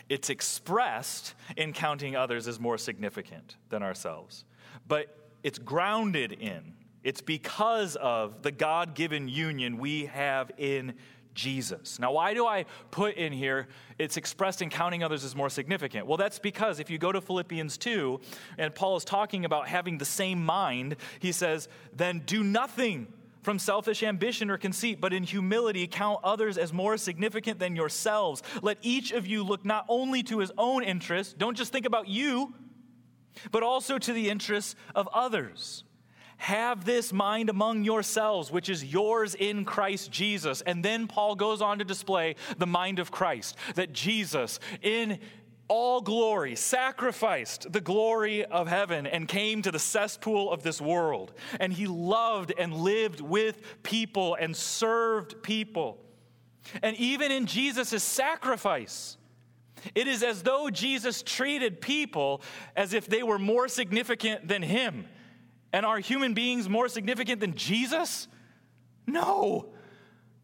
It's 0.08 0.30
expressed 0.30 1.34
in 1.56 1.72
counting 1.72 2.16
others 2.16 2.48
as 2.48 2.58
more 2.58 2.78
significant 2.78 3.56
than 3.68 3.82
ourselves, 3.82 4.44
but 4.86 5.14
it's 5.42 5.58
grounded 5.58 6.32
in, 6.32 6.74
it's 7.04 7.20
because 7.20 7.96
of 7.96 8.42
the 8.42 8.50
God 8.50 8.94
given 8.94 9.28
union 9.28 9.78
we 9.78 10.06
have 10.06 10.50
in 10.56 10.94
Jesus. 11.34 12.00
Now, 12.00 12.12
why 12.12 12.34
do 12.34 12.46
I 12.46 12.64
put 12.90 13.14
in 13.14 13.32
here 13.32 13.68
it's 13.98 14.16
expressed 14.16 14.60
in 14.60 14.70
counting 14.70 15.04
others 15.04 15.24
as 15.24 15.36
more 15.36 15.48
significant? 15.48 16.06
Well, 16.06 16.16
that's 16.16 16.40
because 16.40 16.80
if 16.80 16.90
you 16.90 16.98
go 16.98 17.12
to 17.12 17.20
Philippians 17.20 17.78
2, 17.78 18.20
and 18.58 18.74
Paul 18.74 18.96
is 18.96 19.04
talking 19.04 19.44
about 19.44 19.68
having 19.68 19.98
the 19.98 20.04
same 20.04 20.44
mind, 20.44 20.96
he 21.20 21.30
says, 21.30 21.68
then 21.94 22.22
do 22.26 22.42
nothing 22.42 23.06
from 23.48 23.58
selfish 23.58 24.02
ambition 24.02 24.50
or 24.50 24.58
conceit, 24.58 25.00
but 25.00 25.14
in 25.14 25.22
humility 25.22 25.86
count 25.86 26.20
others 26.22 26.58
as 26.58 26.70
more 26.70 26.98
significant 26.98 27.58
than 27.58 27.74
yourselves. 27.74 28.42
Let 28.60 28.76
each 28.82 29.10
of 29.10 29.26
you 29.26 29.42
look 29.42 29.64
not 29.64 29.86
only 29.88 30.22
to 30.24 30.40
his 30.40 30.52
own 30.58 30.84
interests, 30.84 31.32
don't 31.32 31.56
just 31.56 31.72
think 31.72 31.86
about 31.86 32.08
you, 32.08 32.52
but 33.50 33.62
also 33.62 33.96
to 33.96 34.12
the 34.12 34.28
interests 34.28 34.74
of 34.94 35.08
others. 35.14 35.82
Have 36.36 36.84
this 36.84 37.10
mind 37.10 37.48
among 37.48 37.84
yourselves, 37.84 38.52
which 38.52 38.68
is 38.68 38.84
yours 38.84 39.34
in 39.34 39.64
Christ 39.64 40.12
Jesus. 40.12 40.60
And 40.60 40.84
then 40.84 41.06
Paul 41.06 41.34
goes 41.34 41.62
on 41.62 41.78
to 41.78 41.86
display 41.86 42.36
the 42.58 42.66
mind 42.66 42.98
of 42.98 43.10
Christ, 43.10 43.56
that 43.76 43.94
Jesus, 43.94 44.60
in 44.82 45.20
all 45.68 46.00
glory, 46.00 46.56
sacrificed 46.56 47.72
the 47.72 47.80
glory 47.80 48.44
of 48.44 48.68
heaven 48.68 49.06
and 49.06 49.28
came 49.28 49.62
to 49.62 49.70
the 49.70 49.78
cesspool 49.78 50.50
of 50.50 50.62
this 50.62 50.80
world. 50.80 51.32
And 51.60 51.72
he 51.72 51.86
loved 51.86 52.52
and 52.56 52.74
lived 52.74 53.20
with 53.20 53.60
people 53.82 54.34
and 54.34 54.56
served 54.56 55.42
people. 55.42 55.98
And 56.82 56.96
even 56.96 57.30
in 57.30 57.46
Jesus' 57.46 58.02
sacrifice, 58.02 59.16
it 59.94 60.08
is 60.08 60.22
as 60.22 60.42
though 60.42 60.70
Jesus 60.70 61.22
treated 61.22 61.80
people 61.80 62.42
as 62.74 62.94
if 62.94 63.06
they 63.06 63.22
were 63.22 63.38
more 63.38 63.68
significant 63.68 64.48
than 64.48 64.62
him 64.62 65.06
and 65.72 65.84
are 65.84 65.98
human 65.98 66.34
beings 66.34 66.68
more 66.68 66.88
significant 66.88 67.40
than 67.40 67.54
Jesus? 67.54 68.28
No. 69.06 69.68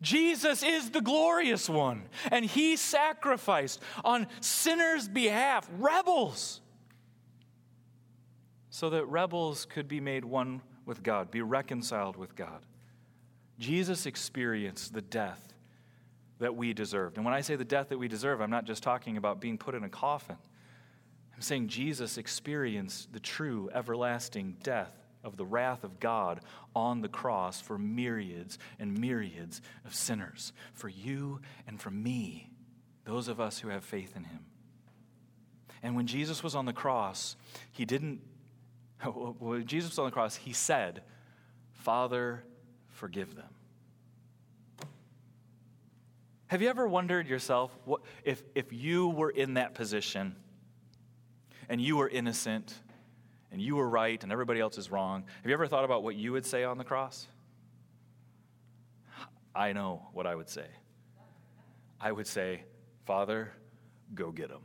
Jesus 0.05 0.63
is 0.63 0.91
the 0.91 1.01
glorious 1.01 1.69
one, 1.69 2.03
and 2.31 2.45
he 2.45 2.77
sacrificed 2.77 3.81
on 4.05 4.27
sinners' 4.41 5.09
behalf, 5.09 5.69
rebels, 5.79 6.61
so 8.69 8.91
that 8.91 9.07
rebels 9.07 9.65
could 9.65 9.89
be 9.89 10.01
made 10.01 10.25
one 10.25 10.61
with 10.85 11.03
God, 11.03 11.31
be 11.31 11.41
reconciled 11.41 12.17
with 12.17 12.37
God. 12.37 12.67
Jesus 13.59 14.05
experienced 14.05 14.93
the 14.93 15.01
death 15.01 15.55
that 16.39 16.55
we 16.55 16.75
deserved. 16.75 17.17
And 17.17 17.25
when 17.25 17.33
I 17.33 17.41
say 17.41 17.57
the 17.57 17.65
death 17.65 17.89
that 17.89 17.99
we 17.99 18.09
deserve, 18.09 18.43
I'm 18.43 18.51
not 18.51 18.67
just 18.67 18.83
talking 18.83 19.17
about 19.17 19.41
being 19.41 19.57
put 19.57 19.75
in 19.75 19.85
a 19.85 19.89
coffin. 19.89 20.37
I'm 21.35 21.41
saying 21.41 21.69
Jesus 21.69 22.19
experienced 22.19 23.13
the 23.13 23.21
true 23.21 23.71
everlasting 23.73 24.57
death 24.63 25.04
of 25.25 25.37
the 25.37 25.45
wrath 25.45 25.83
of 25.83 25.99
God 25.99 26.41
on 26.77 27.01
the 27.01 27.09
cross 27.09 27.61
for 27.61 27.79
myriads 27.79 28.59
and 28.79 28.99
myriads 28.99 29.61
of 29.85 29.95
sinners, 29.95 30.53
for 30.73 30.89
you 30.89 31.41
and 31.67 31.81
for 31.81 31.91
me, 31.91 32.51
those 33.05 33.29
of 33.29 33.41
us 33.41 33.59
who 33.59 33.69
have 33.69 33.85
faith 33.85 34.15
in 34.17 34.25
him. 34.25 34.41
And 35.83 35.97
when 35.97 36.07
Jesus 36.07 36.43
was 36.43 36.55
on 36.55 36.67
the 36.67 36.73
cross, 36.73 37.37
he 37.73 37.85
didn't, 37.85 38.21
when 39.39 39.67
Jesus 39.67 39.91
was 39.91 39.99
on 39.99 40.07
the 40.07 40.11
cross, 40.11 40.37
he 40.37 40.53
said, 40.53 41.03
Father, 41.73 42.45
forgive 42.89 43.35
them. 43.35 43.49
Have 46.47 46.63
you 46.63 46.69
ever 46.69 46.87
wondered 46.87 47.27
yourself 47.27 47.77
what, 47.85 48.03
if, 48.23 48.43
if 48.55 48.73
you 48.73 49.09
were 49.09 49.31
in 49.31 49.55
that 49.55 49.75
position 49.75 50.37
and 51.69 51.81
you 51.81 51.97
were 51.97 52.09
innocent 52.09 52.75
and 53.55 53.63
you 53.63 53.77
were 53.77 53.89
right 53.89 54.21
and 54.25 54.33
everybody 54.33 54.59
else 54.59 54.79
is 54.79 54.91
wrong. 54.91 55.23
Have 55.43 55.47
you 55.47 55.53
ever 55.53 55.69
thought 55.69 55.85
about 55.85 56.03
what 56.03 56.17
you 56.17 56.33
would 56.33 56.45
say 56.45 56.65
on 56.65 56.77
the 56.77 56.83
cross? 56.83 57.29
I 59.55 59.73
know 59.73 60.09
what 60.13 60.27
I 60.27 60.35
would 60.35 60.49
say. 60.49 60.67
I 62.01 62.11
would 62.11 62.27
say, 62.27 62.65
Father, 63.05 63.53
go 64.13 64.33
get 64.33 64.49
them. 64.49 64.63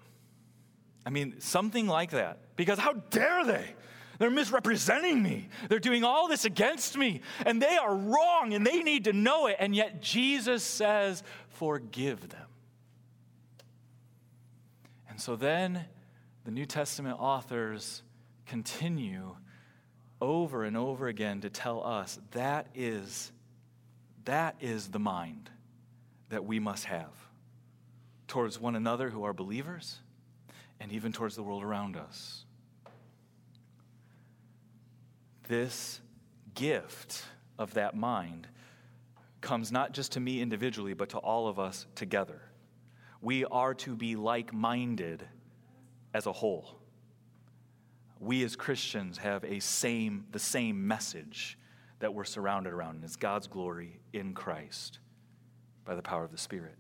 I 1.06 1.12
mean, 1.12 1.36
something 1.40 1.86
like 1.86 2.10
that. 2.12 2.40
Because 2.56 2.80
how 2.80 2.94
dare 2.94 3.46
they? 3.46 3.76
They're 4.18 4.32
misrepresenting 4.32 5.22
me. 5.22 5.50
They're 5.70 5.78
doing 5.78 6.04
all 6.04 6.28
this 6.28 6.44
against 6.44 6.98
me, 6.98 7.22
and 7.46 7.62
they 7.62 7.78
are 7.78 7.96
wrong, 7.96 8.56
and 8.56 8.66
they 8.66 8.82
need 8.82 9.04
to 9.04 9.14
know 9.14 9.46
it. 9.46 9.58
And 9.60 9.76
yet, 9.76 10.02
Jesus 10.02 10.64
says, 10.64 11.22
Forgive 11.50 12.28
them. 12.28 12.48
And 15.08 15.22
so 15.22 15.36
then 15.36 15.86
the 16.44 16.52
New 16.52 16.66
Testament 16.66 17.18
authors 17.20 18.02
continue 18.50 19.36
over 20.20 20.64
and 20.64 20.76
over 20.76 21.08
again 21.08 21.42
to 21.42 21.50
tell 21.50 21.86
us 21.86 22.20
that 22.32 22.68
is 22.74 23.32
that 24.26 24.56
is 24.60 24.90
the 24.90 25.00
mind 25.00 25.50
that 26.30 26.44
we 26.44 26.60
must 26.60 26.86
have 26.86 27.14
towards 28.28 28.60
one 28.60 28.76
another 28.76 29.10
who 29.10 29.24
are 29.24 29.34
believers 29.34 30.00
and 30.80 30.92
even 30.92 31.12
towards 31.12 31.36
the 31.36 31.44
world 31.44 31.64
around 31.64 31.96
us. 31.96 32.44
This 35.48 36.00
gift 36.54 37.24
of 37.58 37.74
that 37.76 37.96
mind 37.96 38.48
comes 39.42 39.72
not 39.72 39.94
just 39.94 40.12
to 40.14 40.20
me 40.20 40.42
individually, 40.42 40.94
but 40.94 41.10
to 41.10 41.18
all 41.18 41.48
of 41.48 41.60
us 41.60 41.88
together. 41.96 42.42
We 43.22 43.46
are 43.46 43.74
to 43.76 43.96
be 43.96 44.16
like 44.16 44.54
minded 44.54 45.24
as 46.14 46.26
a 46.26 46.34
whole 46.34 46.79
we 48.20 48.44
as 48.44 48.56
Christians 48.56 49.18
have 49.20 49.44
a 49.44 49.60
same, 49.60 50.26
the 50.32 50.40
same 50.40 50.88
message 50.88 51.58
that 52.00 52.14
we're 52.14 52.26
surrounded 52.26 52.74
around, 52.74 52.96
and 52.96 53.04
it's 53.04 53.16
God's 53.16 53.48
glory 53.48 54.00
in 54.14 54.34
Christ 54.34 55.00
by 55.86 55.96
the 55.96 56.02
power 56.02 56.24
of 56.24 56.32
the 56.32 56.38
Spirit. 56.38 56.76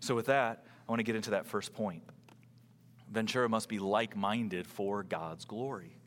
So, 0.00 0.14
with 0.14 0.26
that, 0.26 0.64
I 0.88 0.92
want 0.92 1.00
to 1.00 1.04
get 1.04 1.16
into 1.16 1.30
that 1.30 1.46
first 1.46 1.72
point. 1.72 2.02
Ventura 3.10 3.48
must 3.48 3.68
be 3.68 3.78
like 3.78 4.16
minded 4.16 4.66
for 4.66 5.02
God's 5.02 5.44
glory. 5.44 5.98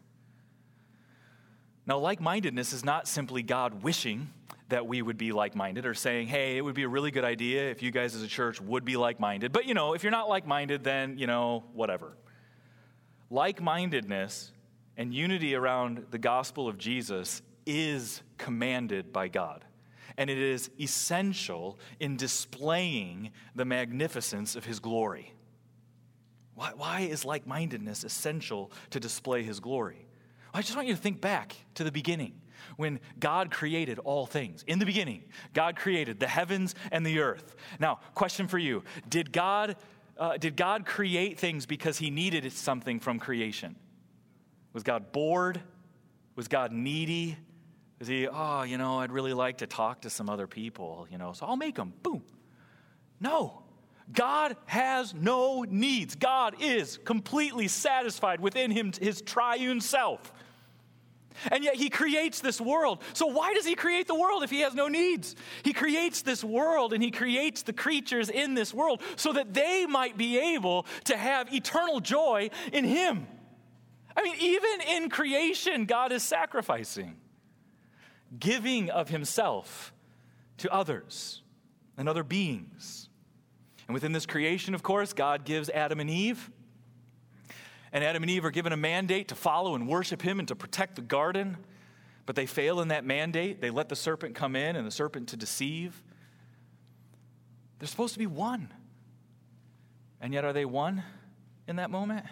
Now, 1.86 2.00
like 2.00 2.20
mindedness 2.20 2.74
is 2.74 2.84
not 2.84 3.08
simply 3.08 3.44
God 3.44 3.82
wishing 3.82 4.30
that 4.70 4.86
we 4.86 5.02
would 5.02 5.18
be 5.18 5.32
like 5.32 5.56
minded 5.56 5.86
or 5.86 5.94
saying, 5.94 6.28
hey, 6.28 6.58
it 6.58 6.62
would 6.62 6.76
be 6.76 6.84
a 6.84 6.90
really 6.90 7.12
good 7.12 7.24
idea 7.24 7.72
if 7.72 7.82
you 7.82 7.92
guys 7.92 8.14
as 8.14 8.24
a 8.24 8.28
church 8.28 8.60
would 8.60 8.84
be 8.84 8.98
like 8.98 9.22
minded. 9.22 9.54
But, 9.54 9.66
you 9.66 9.74
know, 9.74 9.94
if 9.94 10.04
you're 10.04 10.12
not 10.12 10.28
like 10.28 10.46
minded, 10.46 10.84
then, 10.84 11.18
you 11.18 11.28
know, 11.28 11.64
whatever 11.74 12.18
like 13.30 13.62
mindedness 13.62 14.52
and 14.96 15.14
unity 15.14 15.56
around 15.56 16.06
the 16.12 16.18
gospel 16.18 16.68
of 16.68 16.78
Jesus 16.78 17.42
is 17.66 18.22
commanded 18.38 19.12
by 19.14 19.28
God. 19.28 19.64
And 20.18 20.30
it 20.30 20.38
is 20.38 20.72
essential 20.80 21.78
in 22.00 22.18
displaying 22.18 23.32
the 23.56 23.66
magnificence 23.66 24.56
of 24.56 24.66
his 24.66 24.80
glory. 24.80 25.34
Why, 26.56 26.72
why 26.76 27.02
is 27.02 27.24
like 27.24 27.46
mindedness 27.46 28.04
essential 28.04 28.72
to 28.90 29.00
display 29.00 29.44
his 29.44 29.60
glory? 29.60 30.08
Well, 30.54 30.60
I 30.60 30.62
just 30.64 30.76
want 30.76 30.88
you 30.88 30.96
to 30.96 31.02
think 31.02 31.22
back 31.22 31.56
to 31.76 31.84
the 31.84 31.92
beginning 31.92 32.42
when 32.78 33.00
God 33.20 33.52
created 33.52 34.00
all 34.00 34.26
things. 34.26 34.64
In 34.66 34.80
the 34.80 34.86
beginning, 34.86 35.26
God 35.54 35.76
created 35.76 36.20
the 36.20 36.28
heavens 36.28 36.74
and 36.92 37.06
the 37.06 37.20
earth. 37.20 37.56
Now, 37.80 38.00
question 38.16 38.48
for 38.48 38.58
you 38.58 38.84
Did 39.08 39.32
God 39.32 39.76
uh, 40.20 40.38
did 40.38 40.56
God 40.56 40.86
create 40.86 41.40
things 41.40 41.66
because 41.66 41.98
he 41.98 42.10
needed 42.10 42.52
something 42.52 43.00
from 43.00 43.20
creation? 43.20 43.76
Was 44.74 44.84
God 44.84 45.12
bored? 45.12 45.62
Was 46.36 46.48
God 46.48 46.72
needy? 46.72 47.38
Was 48.00 48.08
he, 48.08 48.28
oh, 48.28 48.64
you 48.64 48.78
know, 48.78 49.00
I'd 49.00 49.12
really 49.12 49.34
like 49.34 49.58
to 49.60 49.68
talk 49.68 50.02
to 50.02 50.10
some 50.10 50.30
other 50.30 50.48
people, 50.48 51.08
you 51.10 51.18
know, 51.18 51.34
so 51.34 51.46
I'll 51.46 51.58
make 51.58 51.76
them. 51.76 51.94
Boom. 52.04 52.24
No. 53.20 53.64
God 54.12 54.56
has 54.68 55.14
no 55.14 55.64
needs. 55.64 56.16
God 56.16 56.56
is 56.62 56.98
completely 57.04 57.68
satisfied 57.68 58.40
within 58.40 58.72
him, 58.72 58.92
his 59.00 59.22
triune 59.22 59.82
self. 59.82 60.32
And 61.52 61.64
yet 61.64 61.76
he 61.76 61.90
creates 61.90 62.42
this 62.42 62.60
world. 62.60 63.02
So 63.14 63.28
why 63.28 63.54
does 63.54 63.66
he 63.66 63.76
create 63.76 64.08
the 64.08 64.16
world 64.16 64.44
if 64.44 64.50
he 64.50 64.62
has 64.62 64.74
no 64.74 64.88
needs? 64.88 65.36
He 65.64 65.74
creates 65.74 66.22
this 66.22 66.44
world 66.44 66.94
and 66.94 67.04
he 67.04 67.12
creates 67.12 67.64
the 67.64 67.74
creatures 67.74 68.30
in 68.30 68.54
this 68.54 68.74
world 68.74 69.02
so 69.16 69.34
that 69.34 69.54
they 69.54 69.86
might 69.86 70.18
be 70.18 70.56
able 70.56 70.86
to 71.06 71.18
have 71.18 71.54
eternal 71.54 72.00
joy 72.00 72.50
in 72.74 72.86
him. 72.86 73.28
I 74.16 74.24
mean, 74.24 74.36
even 74.40 74.82
in 74.88 75.10
creation, 75.10 75.86
God 75.86 76.12
is 76.12 76.24
sacrificing, 76.24 77.18
giving 78.40 78.90
of 78.90 79.10
himself 79.10 79.94
to 80.58 80.74
others 80.74 81.44
and 81.98 82.10
other 82.10 82.24
beings. 82.24 83.10
And 83.88 83.94
within 83.94 84.12
this 84.12 84.26
creation, 84.26 84.74
of 84.74 84.84
course, 84.84 85.14
God 85.14 85.46
gives 85.46 85.70
Adam 85.70 86.00
and 86.00 86.10
Eve 86.10 86.50
and 87.92 88.04
Adam 88.04 88.24
and 88.24 88.30
Eve 88.30 88.46
are 88.46 88.52
given 88.52 88.74
a 88.74 88.78
mandate 88.78 89.30
to 89.30 89.36
follow 89.36 89.76
and 89.76 89.88
worship 89.88 90.22
him 90.22 90.40
and 90.40 90.48
to 90.48 90.56
protect 90.56 90.96
the 90.96 91.02
garden. 91.02 91.58
But 92.26 92.36
they 92.36 92.46
fail 92.46 92.82
in 92.82 92.90
that 92.90 93.06
mandate. 93.06 93.62
They 93.62 93.70
let 93.70 93.90
the 93.90 93.96
serpent 93.96 94.36
come 94.36 94.56
in 94.56 94.76
and 94.76 94.86
the 94.86 94.92
serpent 94.92 95.30
to 95.30 95.38
deceive. 95.38 96.02
They're 97.80 97.88
supposed 97.88 98.14
to 98.14 98.20
be 98.20 98.28
one. 98.28 98.74
And 100.20 100.34
yet, 100.34 100.44
are 100.44 100.54
they 100.54 100.66
one 100.66 101.04
in 101.68 101.78
that 101.78 101.90
moment? 101.90 102.26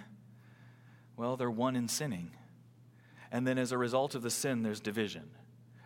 Well, 1.16 1.38
they're 1.38 1.52
one 1.52 1.76
in 1.76 1.88
sinning. 1.88 2.32
And 3.32 3.48
then, 3.48 3.58
as 3.58 3.72
a 3.72 3.78
result 3.78 4.16
of 4.16 4.22
the 4.22 4.30
sin, 4.30 4.64
there's 4.64 4.80
division. 4.80 5.30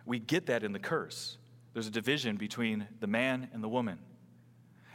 We 0.06 0.18
get 0.18 0.46
that 0.46 0.64
in 0.64 0.72
the 0.72 0.78
curse. 0.78 1.36
There's 1.72 1.86
a 1.86 1.90
division 1.92 2.36
between 2.36 2.88
the 2.98 3.06
man 3.06 3.48
and 3.52 3.62
the 3.62 3.68
woman 3.68 3.98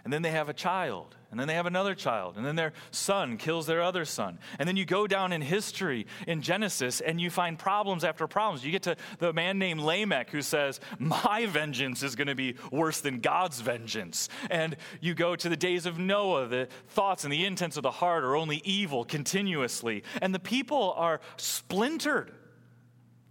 and 0.05 0.13
then 0.13 0.21
they 0.21 0.29
have 0.29 0.49
a 0.49 0.53
child, 0.53 1.15
and 1.31 1.39
then 1.39 1.47
they 1.47 1.55
have 1.55 1.65
another 1.65 1.95
child, 1.95 2.37
and 2.37 2.45
then 2.45 2.55
their 2.55 2.73
son 2.91 3.37
kills 3.37 3.65
their 3.65 3.81
other 3.81 4.05
son. 4.05 4.37
And 4.59 4.69
then 4.69 4.77
you 4.77 4.85
go 4.85 5.07
down 5.07 5.33
in 5.33 5.41
history 5.41 6.05
in 6.27 6.43
Genesis 6.43 7.01
and 7.01 7.19
you 7.19 7.31
find 7.31 7.57
problems 7.57 8.03
after 8.03 8.27
problems. 8.27 8.63
You 8.63 8.71
get 8.71 8.83
to 8.83 8.97
the 9.17 9.33
man 9.33 9.57
named 9.57 9.81
Lamech 9.81 10.29
who 10.29 10.43
says, 10.43 10.79
My 10.99 11.47
vengeance 11.47 12.03
is 12.03 12.15
going 12.15 12.27
to 12.27 12.35
be 12.35 12.55
worse 12.71 13.01
than 13.01 13.19
God's 13.19 13.61
vengeance. 13.61 14.29
And 14.51 14.77
you 15.01 15.15
go 15.15 15.35
to 15.35 15.49
the 15.49 15.57
days 15.57 15.87
of 15.87 15.97
Noah, 15.97 16.47
the 16.47 16.67
thoughts 16.89 17.23
and 17.23 17.33
the 17.33 17.43
intents 17.43 17.75
of 17.75 17.81
the 17.81 17.89
heart 17.89 18.23
are 18.23 18.35
only 18.35 18.61
evil 18.63 19.05
continuously. 19.05 20.03
And 20.21 20.35
the 20.35 20.39
people 20.39 20.93
are 20.97 21.19
splintered. 21.37 22.31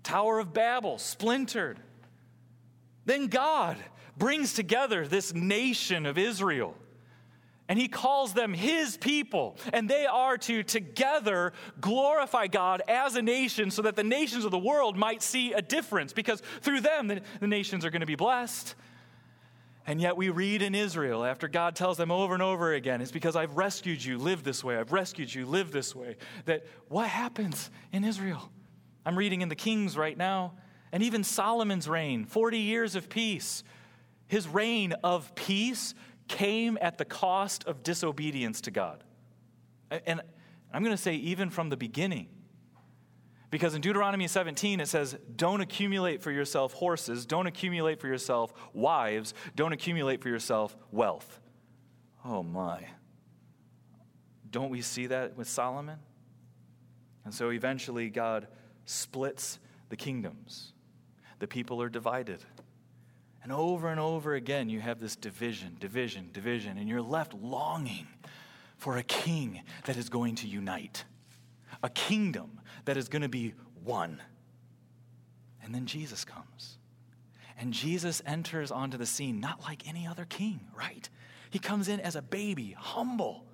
Tower 0.02 0.40
of 0.40 0.52
Babel, 0.52 0.98
splintered. 0.98 1.78
Then 3.04 3.28
God 3.28 3.76
brings 4.16 4.54
together 4.54 5.06
this 5.06 5.34
nation 5.34 6.06
of 6.06 6.18
Israel. 6.18 6.76
And 7.68 7.78
he 7.78 7.88
calls 7.88 8.34
them 8.34 8.52
his 8.52 8.96
people. 8.96 9.56
And 9.72 9.88
they 9.88 10.04
are 10.06 10.36
to 10.38 10.62
together 10.62 11.52
glorify 11.80 12.46
God 12.46 12.82
as 12.88 13.16
a 13.16 13.22
nation 13.22 13.70
so 13.70 13.82
that 13.82 13.96
the 13.96 14.04
nations 14.04 14.44
of 14.44 14.50
the 14.50 14.58
world 14.58 14.96
might 14.96 15.22
see 15.22 15.52
a 15.52 15.62
difference. 15.62 16.12
Because 16.12 16.42
through 16.60 16.80
them, 16.80 17.06
the, 17.06 17.22
the 17.40 17.46
nations 17.46 17.84
are 17.84 17.90
going 17.90 18.00
to 18.00 18.06
be 18.06 18.16
blessed. 18.16 18.74
And 19.86 20.00
yet 20.00 20.16
we 20.16 20.30
read 20.30 20.62
in 20.62 20.74
Israel, 20.74 21.24
after 21.24 21.46
God 21.46 21.76
tells 21.76 21.98
them 21.98 22.10
over 22.10 22.32
and 22.32 22.42
over 22.42 22.72
again, 22.72 23.02
it's 23.02 23.10
because 23.10 23.36
I've 23.36 23.56
rescued 23.56 24.02
you, 24.02 24.18
live 24.18 24.42
this 24.42 24.64
way. 24.64 24.78
I've 24.78 24.92
rescued 24.92 25.34
you, 25.34 25.44
live 25.44 25.72
this 25.72 25.94
way. 25.94 26.16
That 26.46 26.64
what 26.88 27.08
happens 27.08 27.70
in 27.92 28.04
Israel? 28.04 28.50
I'm 29.04 29.16
reading 29.16 29.42
in 29.42 29.50
the 29.50 29.56
Kings 29.56 29.96
right 29.96 30.16
now. 30.16 30.54
And 30.90 31.02
even 31.02 31.24
Solomon's 31.24 31.88
reign, 31.88 32.24
40 32.24 32.58
years 32.58 32.94
of 32.94 33.08
peace. 33.08 33.64
His 34.26 34.48
reign 34.48 34.92
of 35.04 35.34
peace 35.34 35.94
came 36.28 36.78
at 36.80 36.98
the 36.98 37.04
cost 37.04 37.64
of 37.64 37.82
disobedience 37.82 38.62
to 38.62 38.70
God. 38.70 39.04
And 39.90 40.20
I'm 40.72 40.82
going 40.82 40.96
to 40.96 41.02
say, 41.02 41.14
even 41.14 41.50
from 41.50 41.68
the 41.68 41.76
beginning. 41.76 42.28
Because 43.50 43.76
in 43.76 43.80
Deuteronomy 43.80 44.26
17, 44.26 44.80
it 44.80 44.88
says, 44.88 45.16
Don't 45.36 45.60
accumulate 45.60 46.22
for 46.22 46.32
yourself 46.32 46.72
horses, 46.72 47.24
don't 47.24 47.46
accumulate 47.46 48.00
for 48.00 48.08
yourself 48.08 48.52
wives, 48.72 49.32
don't 49.54 49.72
accumulate 49.72 50.22
for 50.22 50.28
yourself 50.28 50.76
wealth. 50.90 51.38
Oh 52.24 52.42
my. 52.42 52.84
Don't 54.50 54.70
we 54.70 54.82
see 54.82 55.06
that 55.06 55.36
with 55.36 55.48
Solomon? 55.48 55.98
And 57.24 57.32
so 57.32 57.50
eventually, 57.50 58.10
God 58.10 58.48
splits 58.86 59.58
the 59.88 59.96
kingdoms. 59.96 60.72
The 61.38 61.46
people 61.46 61.80
are 61.80 61.88
divided. 61.88 62.44
And 63.44 63.52
over 63.52 63.90
and 63.90 64.00
over 64.00 64.34
again, 64.34 64.70
you 64.70 64.80
have 64.80 65.00
this 65.00 65.16
division, 65.16 65.76
division, 65.78 66.30
division, 66.32 66.78
and 66.78 66.88
you're 66.88 67.02
left 67.02 67.34
longing 67.34 68.08
for 68.78 68.96
a 68.96 69.02
king 69.02 69.60
that 69.84 69.98
is 69.98 70.08
going 70.08 70.34
to 70.36 70.48
unite, 70.48 71.04
a 71.82 71.90
kingdom 71.90 72.58
that 72.86 72.96
is 72.96 73.08
going 73.08 73.20
to 73.20 73.28
be 73.28 73.52
one. 73.84 74.22
And 75.62 75.74
then 75.74 75.84
Jesus 75.84 76.24
comes. 76.24 76.78
And 77.58 77.74
Jesus 77.74 78.22
enters 78.24 78.70
onto 78.70 78.96
the 78.96 79.04
scene 79.04 79.40
not 79.40 79.60
like 79.62 79.86
any 79.86 80.06
other 80.06 80.24
king, 80.24 80.60
right? 80.74 81.06
He 81.50 81.58
comes 81.58 81.88
in 81.88 82.00
as 82.00 82.16
a 82.16 82.22
baby, 82.22 82.74
humble 82.78 83.44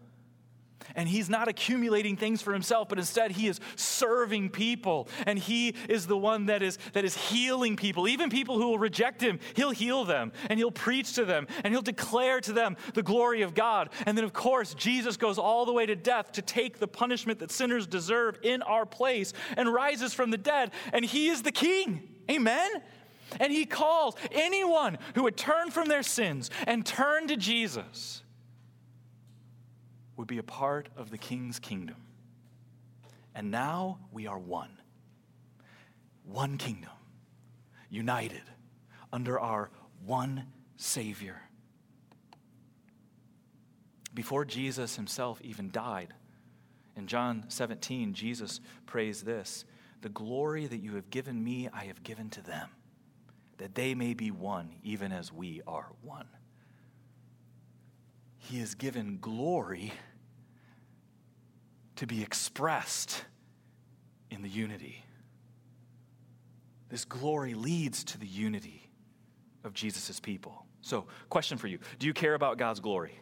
and 0.94 1.08
he's 1.08 1.28
not 1.28 1.48
accumulating 1.48 2.16
things 2.16 2.42
for 2.42 2.52
himself, 2.52 2.88
but 2.88 2.98
instead 2.98 3.32
he 3.32 3.48
is 3.48 3.60
serving 3.76 4.50
people. 4.50 5.08
And 5.26 5.38
he 5.38 5.74
is 5.88 6.06
the 6.06 6.16
one 6.16 6.46
that 6.46 6.62
is, 6.62 6.78
that 6.92 7.04
is 7.04 7.16
healing 7.16 7.76
people. 7.76 8.08
Even 8.08 8.30
people 8.30 8.58
who 8.58 8.68
will 8.68 8.78
reject 8.78 9.20
him, 9.20 9.38
he'll 9.54 9.70
heal 9.70 10.04
them 10.04 10.32
and 10.48 10.58
he'll 10.58 10.70
preach 10.70 11.14
to 11.14 11.24
them 11.24 11.46
and 11.64 11.72
he'll 11.72 11.82
declare 11.82 12.40
to 12.40 12.52
them 12.52 12.76
the 12.94 13.02
glory 13.02 13.42
of 13.42 13.54
God. 13.54 13.90
And 14.06 14.16
then, 14.16 14.24
of 14.24 14.32
course, 14.32 14.74
Jesus 14.74 15.16
goes 15.16 15.38
all 15.38 15.64
the 15.64 15.72
way 15.72 15.86
to 15.86 15.96
death 15.96 16.32
to 16.32 16.42
take 16.42 16.78
the 16.78 16.88
punishment 16.88 17.38
that 17.40 17.50
sinners 17.50 17.86
deserve 17.86 18.38
in 18.42 18.62
our 18.62 18.86
place 18.86 19.32
and 19.56 19.72
rises 19.72 20.14
from 20.14 20.30
the 20.30 20.38
dead. 20.38 20.72
And 20.92 21.04
he 21.04 21.28
is 21.28 21.42
the 21.42 21.52
king. 21.52 22.08
Amen? 22.30 22.70
And 23.38 23.52
he 23.52 23.64
calls 23.64 24.16
anyone 24.32 24.98
who 25.14 25.22
would 25.24 25.36
turn 25.36 25.70
from 25.70 25.88
their 25.88 26.02
sins 26.02 26.50
and 26.66 26.84
turn 26.84 27.28
to 27.28 27.36
Jesus 27.36 28.19
would 30.20 30.28
be 30.28 30.36
a 30.36 30.42
part 30.42 30.90
of 30.98 31.10
the 31.10 31.16
king's 31.16 31.58
kingdom. 31.58 31.96
And 33.34 33.50
now 33.50 34.00
we 34.12 34.26
are 34.26 34.38
one. 34.38 34.76
One 36.24 36.58
kingdom, 36.58 36.90
united 37.88 38.42
under 39.14 39.40
our 39.40 39.70
one 40.04 40.44
Savior. 40.76 41.40
Before 44.12 44.44
Jesus 44.44 44.94
himself 44.96 45.40
even 45.42 45.70
died, 45.70 46.12
in 46.96 47.06
John 47.06 47.46
17, 47.48 48.12
Jesus 48.12 48.60
prays 48.84 49.22
this 49.22 49.64
The 50.02 50.10
glory 50.10 50.66
that 50.66 50.82
you 50.82 50.96
have 50.96 51.08
given 51.08 51.42
me, 51.42 51.70
I 51.72 51.84
have 51.84 52.02
given 52.02 52.28
to 52.28 52.42
them, 52.42 52.68
that 53.56 53.74
they 53.74 53.94
may 53.94 54.12
be 54.12 54.30
one, 54.30 54.74
even 54.82 55.12
as 55.12 55.32
we 55.32 55.62
are 55.66 55.86
one. 56.02 56.28
He 58.36 58.58
has 58.58 58.74
given 58.74 59.16
glory 59.18 59.92
to 62.00 62.06
be 62.06 62.22
expressed 62.22 63.26
in 64.30 64.40
the 64.40 64.48
unity. 64.48 65.04
This 66.88 67.04
glory 67.04 67.52
leads 67.52 68.04
to 68.04 68.18
the 68.18 68.26
unity 68.26 68.90
of 69.64 69.74
Jesus' 69.74 70.18
people. 70.18 70.64
So, 70.80 71.04
question 71.28 71.58
for 71.58 71.66
you 71.66 71.78
Do 71.98 72.06
you 72.06 72.14
care 72.14 72.32
about 72.32 72.56
God's 72.56 72.80
glory? 72.80 73.20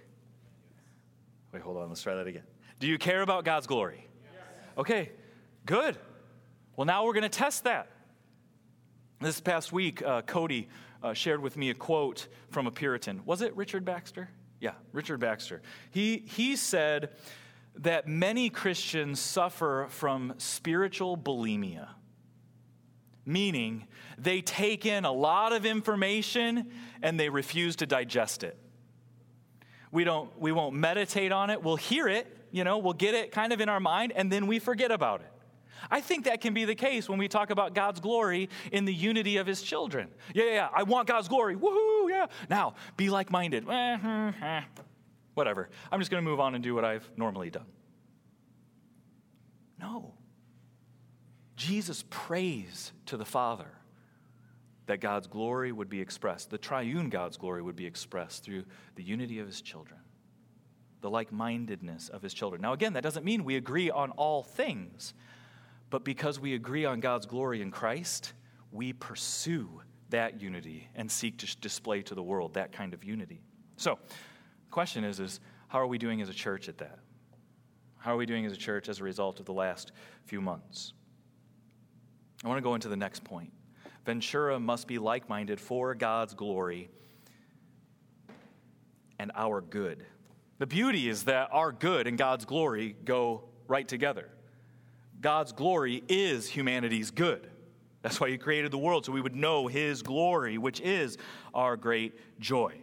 Wait, 1.52 1.60
hold 1.60 1.76
on, 1.76 1.88
let's 1.88 2.02
try 2.02 2.14
that 2.14 2.28
again. 2.28 2.44
Do 2.78 2.86
you 2.86 2.98
care 2.98 3.22
about 3.22 3.44
God's 3.44 3.66
glory? 3.66 4.06
Yes. 4.22 4.42
Okay, 4.78 5.10
good. 5.66 5.98
Well, 6.76 6.84
now 6.84 7.04
we're 7.04 7.14
going 7.14 7.22
to 7.22 7.28
test 7.28 7.64
that. 7.64 7.90
This 9.20 9.40
past 9.40 9.72
week, 9.72 10.02
uh, 10.04 10.22
Cody 10.22 10.68
uh, 11.02 11.14
shared 11.14 11.42
with 11.42 11.56
me 11.56 11.70
a 11.70 11.74
quote 11.74 12.28
from 12.50 12.68
a 12.68 12.70
Puritan. 12.70 13.22
Was 13.24 13.42
it 13.42 13.56
Richard 13.56 13.84
Baxter? 13.84 14.28
Yeah, 14.60 14.74
Richard 14.92 15.18
Baxter. 15.18 15.62
He, 15.90 16.22
he 16.28 16.54
said, 16.54 17.10
that 17.78 18.08
many 18.08 18.50
Christians 18.50 19.20
suffer 19.20 19.86
from 19.90 20.34
spiritual 20.38 21.16
bulimia, 21.16 21.88
meaning 23.24 23.86
they 24.16 24.40
take 24.40 24.84
in 24.84 25.04
a 25.04 25.12
lot 25.12 25.52
of 25.52 25.64
information 25.64 26.70
and 27.02 27.18
they 27.18 27.28
refuse 27.28 27.76
to 27.76 27.86
digest 27.86 28.42
it. 28.42 28.56
We, 29.90 30.04
don't, 30.04 30.30
we 30.38 30.52
won't 30.52 30.74
meditate 30.74 31.32
on 31.32 31.50
it, 31.50 31.62
we'll 31.62 31.76
hear 31.76 32.08
it, 32.08 32.26
you 32.50 32.64
know, 32.64 32.78
we'll 32.78 32.92
get 32.92 33.14
it 33.14 33.30
kind 33.32 33.52
of 33.52 33.60
in 33.60 33.68
our 33.68 33.80
mind, 33.80 34.12
and 34.14 34.30
then 34.30 34.46
we 34.46 34.58
forget 34.58 34.90
about 34.90 35.20
it. 35.20 35.30
I 35.90 36.00
think 36.00 36.24
that 36.24 36.40
can 36.40 36.54
be 36.54 36.64
the 36.64 36.74
case 36.74 37.08
when 37.08 37.18
we 37.18 37.28
talk 37.28 37.50
about 37.50 37.74
God's 37.74 38.00
glory 38.00 38.48
in 38.72 38.84
the 38.84 38.92
unity 38.92 39.36
of 39.36 39.46
his 39.46 39.62
children. 39.62 40.08
Yeah, 40.34 40.44
yeah, 40.44 40.50
yeah. 40.50 40.68
I 40.74 40.82
want 40.82 41.06
God's 41.06 41.28
glory. 41.28 41.56
Woohoo, 41.56 42.10
yeah. 42.10 42.26
Now, 42.50 42.74
be 42.96 43.10
like 43.10 43.30
minded. 43.30 43.64
Eh, 43.78 43.96
hmm, 43.96 44.28
hmm. 44.30 44.58
Whatever. 45.38 45.70
I'm 45.90 46.00
just 46.00 46.10
going 46.10 46.22
to 46.22 46.28
move 46.28 46.40
on 46.40 46.54
and 46.54 46.62
do 46.62 46.74
what 46.74 46.84
I've 46.84 47.08
normally 47.16 47.48
done. 47.48 47.66
No. 49.80 50.14
Jesus 51.56 52.04
prays 52.10 52.92
to 53.06 53.16
the 53.16 53.24
Father 53.24 53.70
that 54.86 55.00
God's 55.00 55.26
glory 55.26 55.70
would 55.70 55.88
be 55.88 56.00
expressed, 56.00 56.50
the 56.50 56.58
triune 56.58 57.08
God's 57.08 57.36
glory 57.36 57.62
would 57.62 57.76
be 57.76 57.86
expressed 57.86 58.42
through 58.42 58.64
the 58.96 59.02
unity 59.02 59.38
of 59.38 59.46
his 59.46 59.60
children. 59.62 60.00
the 61.00 61.10
like 61.10 61.32
mindedness 61.32 62.08
of 62.08 62.22
his 62.22 62.34
children. 62.34 62.60
Now, 62.62 62.72
again, 62.72 62.94
that 62.94 63.02
doesn't 63.02 63.24
mean 63.24 63.44
we 63.44 63.56
agree 63.56 63.90
on 63.90 64.10
all 64.12 64.42
things, 64.42 65.14
but 65.90 66.04
because 66.04 66.40
we 66.40 66.54
agree 66.54 66.84
on 66.84 67.00
God's 67.00 67.26
glory 67.26 67.62
in 67.62 67.70
Christ, 67.70 68.32
we 68.72 68.92
pursue 68.92 69.82
that 70.10 70.40
unity 70.40 70.88
and 70.94 71.10
seek 71.10 71.38
to 71.38 71.56
display 71.60 72.02
to 72.02 72.14
the 72.14 72.22
world 72.22 72.54
that 72.54 72.72
kind 72.72 72.94
of 72.94 73.04
unity. 73.04 73.40
So, 73.76 73.98
the 74.68 74.72
question 74.72 75.02
is, 75.02 75.18
is 75.18 75.40
how 75.68 75.80
are 75.80 75.86
we 75.86 75.96
doing 75.96 76.20
as 76.20 76.28
a 76.28 76.34
church 76.34 76.68
at 76.68 76.76
that? 76.78 76.98
How 77.96 78.12
are 78.12 78.16
we 78.18 78.26
doing 78.26 78.44
as 78.44 78.52
a 78.52 78.56
church 78.56 78.90
as 78.90 79.00
a 79.00 79.04
result 79.04 79.40
of 79.40 79.46
the 79.46 79.52
last 79.54 79.92
few 80.26 80.42
months? 80.42 80.92
I 82.44 82.48
want 82.48 82.58
to 82.58 82.62
go 82.62 82.74
into 82.74 82.90
the 82.90 82.96
next 82.96 83.24
point. 83.24 83.50
Ventura 84.04 84.60
must 84.60 84.86
be 84.86 84.98
like 84.98 85.26
minded 85.26 85.58
for 85.58 85.94
God's 85.94 86.34
glory 86.34 86.90
and 89.18 89.32
our 89.34 89.62
good. 89.62 90.04
The 90.58 90.66
beauty 90.66 91.08
is 91.08 91.24
that 91.24 91.48
our 91.50 91.72
good 91.72 92.06
and 92.06 92.18
God's 92.18 92.44
glory 92.44 92.94
go 93.06 93.44
right 93.68 93.88
together. 93.88 94.28
God's 95.22 95.52
glory 95.52 96.04
is 96.08 96.46
humanity's 96.46 97.10
good. 97.10 97.48
That's 98.02 98.20
why 98.20 98.28
He 98.28 98.36
created 98.36 98.70
the 98.70 98.78
world, 98.78 99.06
so 99.06 99.12
we 99.12 99.22
would 99.22 99.34
know 99.34 99.66
His 99.66 100.02
glory, 100.02 100.58
which 100.58 100.80
is 100.80 101.16
our 101.54 101.74
great 101.78 102.14
joy. 102.38 102.74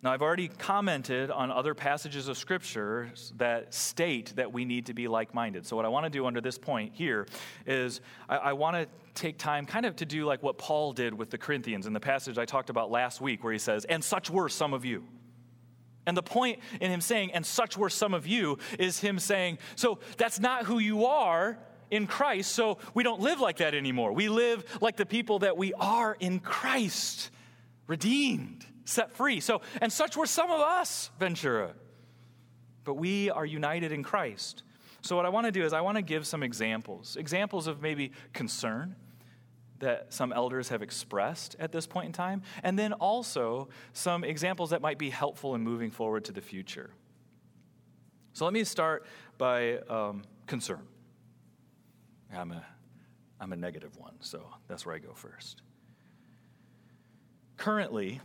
Now, 0.00 0.12
I've 0.12 0.22
already 0.22 0.46
commented 0.46 1.32
on 1.32 1.50
other 1.50 1.74
passages 1.74 2.28
of 2.28 2.38
Scripture 2.38 3.10
that 3.36 3.74
state 3.74 4.32
that 4.36 4.52
we 4.52 4.64
need 4.64 4.86
to 4.86 4.94
be 4.94 5.08
like 5.08 5.34
minded. 5.34 5.66
So, 5.66 5.74
what 5.74 5.84
I 5.84 5.88
want 5.88 6.04
to 6.04 6.10
do 6.10 6.24
under 6.26 6.40
this 6.40 6.56
point 6.56 6.92
here 6.94 7.26
is 7.66 8.00
I, 8.28 8.36
I 8.36 8.52
want 8.52 8.76
to 8.76 8.86
take 9.20 9.38
time 9.38 9.66
kind 9.66 9.84
of 9.84 9.96
to 9.96 10.06
do 10.06 10.24
like 10.24 10.40
what 10.40 10.56
Paul 10.56 10.92
did 10.92 11.12
with 11.12 11.30
the 11.30 11.38
Corinthians 11.38 11.84
in 11.88 11.92
the 11.92 12.00
passage 12.00 12.38
I 12.38 12.44
talked 12.44 12.70
about 12.70 12.92
last 12.92 13.20
week, 13.20 13.42
where 13.42 13.52
he 13.52 13.58
says, 13.58 13.84
And 13.86 14.04
such 14.04 14.30
were 14.30 14.48
some 14.48 14.72
of 14.72 14.84
you. 14.84 15.02
And 16.06 16.16
the 16.16 16.22
point 16.22 16.60
in 16.80 16.92
him 16.92 17.00
saying, 17.00 17.32
And 17.32 17.44
such 17.44 17.76
were 17.76 17.90
some 17.90 18.14
of 18.14 18.24
you, 18.24 18.58
is 18.78 19.00
him 19.00 19.18
saying, 19.18 19.58
So 19.74 19.98
that's 20.16 20.38
not 20.38 20.64
who 20.64 20.78
you 20.78 21.06
are 21.06 21.58
in 21.90 22.06
Christ, 22.06 22.52
so 22.52 22.78
we 22.94 23.02
don't 23.02 23.20
live 23.20 23.40
like 23.40 23.56
that 23.56 23.74
anymore. 23.74 24.12
We 24.12 24.28
live 24.28 24.64
like 24.80 24.96
the 24.96 25.06
people 25.06 25.40
that 25.40 25.56
we 25.56 25.72
are 25.74 26.16
in 26.20 26.38
Christ, 26.38 27.30
redeemed 27.88 28.64
set 28.88 29.12
free. 29.12 29.40
So, 29.40 29.60
and 29.80 29.92
such 29.92 30.16
were 30.16 30.26
some 30.26 30.50
of 30.50 30.60
us, 30.60 31.10
Ventura. 31.18 31.74
But 32.84 32.94
we 32.94 33.30
are 33.30 33.44
united 33.44 33.92
in 33.92 34.02
Christ. 34.02 34.62
So, 35.02 35.14
what 35.14 35.26
I 35.26 35.28
want 35.28 35.46
to 35.46 35.52
do 35.52 35.64
is, 35.64 35.72
I 35.72 35.82
want 35.82 35.96
to 35.96 36.02
give 36.02 36.26
some 36.26 36.42
examples 36.42 37.16
examples 37.16 37.66
of 37.66 37.82
maybe 37.82 38.12
concern 38.32 38.96
that 39.78 40.12
some 40.12 40.32
elders 40.32 40.70
have 40.70 40.82
expressed 40.82 41.54
at 41.60 41.70
this 41.70 41.86
point 41.86 42.06
in 42.06 42.12
time, 42.12 42.42
and 42.64 42.76
then 42.76 42.92
also 42.94 43.68
some 43.92 44.24
examples 44.24 44.70
that 44.70 44.80
might 44.80 44.98
be 44.98 45.10
helpful 45.10 45.54
in 45.54 45.60
moving 45.60 45.90
forward 45.90 46.24
to 46.24 46.32
the 46.32 46.40
future. 46.40 46.90
So, 48.32 48.44
let 48.44 48.54
me 48.54 48.64
start 48.64 49.06
by 49.36 49.78
um, 49.88 50.24
concern. 50.46 50.80
I'm 52.34 52.52
a, 52.52 52.64
I'm 53.38 53.52
a 53.52 53.56
negative 53.56 53.96
one, 53.96 54.14
so 54.20 54.48
that's 54.66 54.86
where 54.86 54.94
I 54.94 54.98
go 54.98 55.12
first. 55.14 55.62
Currently, 57.56 58.20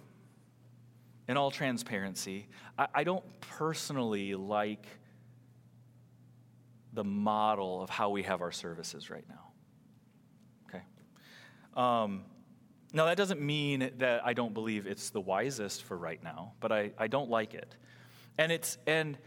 in 1.27 1.37
all 1.37 1.51
transparency, 1.51 2.47
I, 2.77 2.87
I 2.95 3.03
don't 3.03 3.23
personally 3.41 4.35
like 4.35 4.85
the 6.93 7.03
model 7.03 7.81
of 7.81 7.89
how 7.89 8.09
we 8.09 8.23
have 8.23 8.41
our 8.41 8.51
services 8.51 9.09
right 9.09 9.25
now. 9.27 9.51
Okay? 10.69 10.83
Um, 11.75 12.23
now, 12.93 13.05
that 13.05 13.17
doesn't 13.17 13.41
mean 13.41 13.91
that 13.97 14.23
I 14.23 14.33
don't 14.33 14.53
believe 14.53 14.85
it's 14.85 15.09
the 15.09 15.21
wisest 15.21 15.83
for 15.83 15.97
right 15.97 16.23
now, 16.23 16.53
but 16.59 16.71
I, 16.71 16.91
I 16.97 17.07
don't 17.07 17.29
like 17.29 17.55
it. 17.55 17.75
And, 18.37 18.51
it's, 18.51 18.77
and 18.85 19.17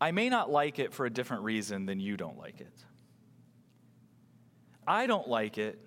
I 0.00 0.12
may 0.12 0.30
not 0.30 0.50
like 0.50 0.78
it 0.78 0.94
for 0.94 1.04
a 1.04 1.10
different 1.10 1.42
reason 1.42 1.84
than 1.84 2.00
you 2.00 2.16
don't 2.16 2.38
like 2.38 2.60
it. 2.60 2.72
I 4.86 5.06
don't 5.06 5.28
like 5.28 5.58
it 5.58 5.78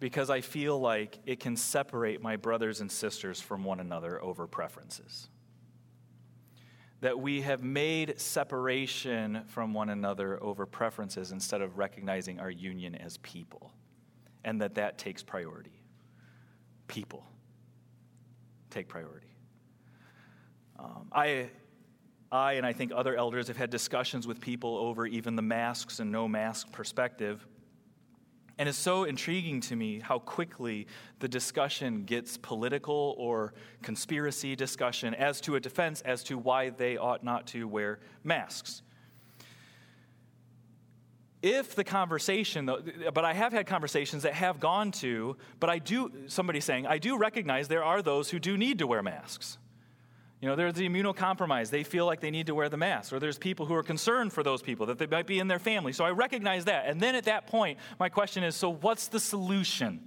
because 0.00 0.30
I 0.30 0.40
feel 0.40 0.80
like 0.80 1.18
it 1.26 1.40
can 1.40 1.56
separate 1.56 2.22
my 2.22 2.36
brothers 2.36 2.80
and 2.80 2.90
sisters 2.90 3.40
from 3.40 3.64
one 3.64 3.80
another 3.80 4.20
over 4.22 4.46
preferences. 4.46 5.28
That 7.02 7.20
we 7.20 7.42
have 7.42 7.62
made 7.62 8.18
separation 8.18 9.42
from 9.46 9.74
one 9.74 9.90
another 9.90 10.42
over 10.42 10.66
preferences 10.66 11.32
instead 11.32 11.60
of 11.60 11.78
recognizing 11.78 12.40
our 12.40 12.50
union 12.50 12.94
as 12.94 13.18
people, 13.18 13.72
and 14.42 14.60
that 14.62 14.74
that 14.74 14.98
takes 14.98 15.22
priority. 15.22 15.82
People 16.88 17.24
take 18.70 18.88
priority. 18.88 19.28
Um, 20.78 21.08
I, 21.12 21.50
I 22.32 22.54
and 22.54 22.64
I 22.64 22.72
think 22.72 22.90
other 22.94 23.16
elders 23.16 23.48
have 23.48 23.56
had 23.56 23.68
discussions 23.68 24.26
with 24.26 24.40
people 24.40 24.78
over 24.78 25.06
even 25.06 25.36
the 25.36 25.42
masks 25.42 26.00
and 26.00 26.10
no 26.10 26.26
mask 26.26 26.72
perspective 26.72 27.46
and 28.60 28.68
it's 28.68 28.76
so 28.76 29.04
intriguing 29.04 29.62
to 29.62 29.74
me 29.74 30.00
how 30.00 30.18
quickly 30.18 30.86
the 31.18 31.26
discussion 31.26 32.04
gets 32.04 32.36
political 32.36 33.14
or 33.16 33.54
conspiracy 33.80 34.54
discussion 34.54 35.14
as 35.14 35.40
to 35.40 35.56
a 35.56 35.60
defense 35.60 36.02
as 36.02 36.22
to 36.24 36.36
why 36.36 36.68
they 36.68 36.98
ought 36.98 37.24
not 37.24 37.46
to 37.46 37.66
wear 37.66 38.00
masks. 38.22 38.82
If 41.40 41.74
the 41.74 41.84
conversation, 41.84 42.66
but 42.66 43.24
I 43.24 43.32
have 43.32 43.54
had 43.54 43.66
conversations 43.66 44.24
that 44.24 44.34
have 44.34 44.60
gone 44.60 44.90
to, 44.92 45.38
but 45.58 45.70
I 45.70 45.78
do, 45.78 46.12
somebody 46.26 46.60
saying, 46.60 46.86
I 46.86 46.98
do 46.98 47.16
recognize 47.16 47.66
there 47.66 47.82
are 47.82 48.02
those 48.02 48.28
who 48.28 48.38
do 48.38 48.58
need 48.58 48.80
to 48.80 48.86
wear 48.86 49.02
masks. 49.02 49.56
You 50.40 50.48
know, 50.48 50.56
there's 50.56 50.74
the 50.74 50.88
immunocompromised. 50.88 51.68
They 51.68 51.84
feel 51.84 52.06
like 52.06 52.20
they 52.20 52.30
need 52.30 52.46
to 52.46 52.54
wear 52.54 52.70
the 52.70 52.76
mask. 52.78 53.12
Or 53.12 53.18
there's 53.18 53.36
people 53.36 53.66
who 53.66 53.74
are 53.74 53.82
concerned 53.82 54.32
for 54.32 54.42
those 54.42 54.62
people, 54.62 54.86
that 54.86 54.98
they 54.98 55.06
might 55.06 55.26
be 55.26 55.38
in 55.38 55.48
their 55.48 55.58
family. 55.58 55.92
So 55.92 56.04
I 56.04 56.10
recognize 56.10 56.64
that. 56.64 56.86
And 56.86 57.00
then 57.00 57.14
at 57.14 57.24
that 57.24 57.46
point, 57.46 57.78
my 57.98 58.08
question 58.08 58.42
is 58.42 58.56
so 58.56 58.70
what's 58.70 59.08
the 59.08 59.20
solution? 59.20 60.00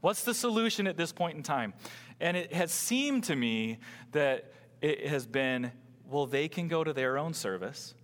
What's 0.00 0.24
the 0.24 0.34
solution 0.34 0.86
at 0.86 0.96
this 0.96 1.12
point 1.12 1.36
in 1.36 1.42
time? 1.42 1.72
And 2.20 2.36
it 2.36 2.52
has 2.52 2.72
seemed 2.72 3.24
to 3.24 3.36
me 3.36 3.78
that 4.12 4.52
it 4.80 5.06
has 5.06 5.26
been 5.26 5.72
well, 6.08 6.26
they 6.26 6.48
can 6.48 6.68
go 6.68 6.82
to 6.82 6.92
their 6.92 7.18
own 7.18 7.34
service, 7.34 7.94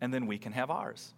and 0.00 0.14
then 0.14 0.26
we 0.26 0.38
can 0.38 0.52
have 0.52 0.70
ours. 0.70 1.12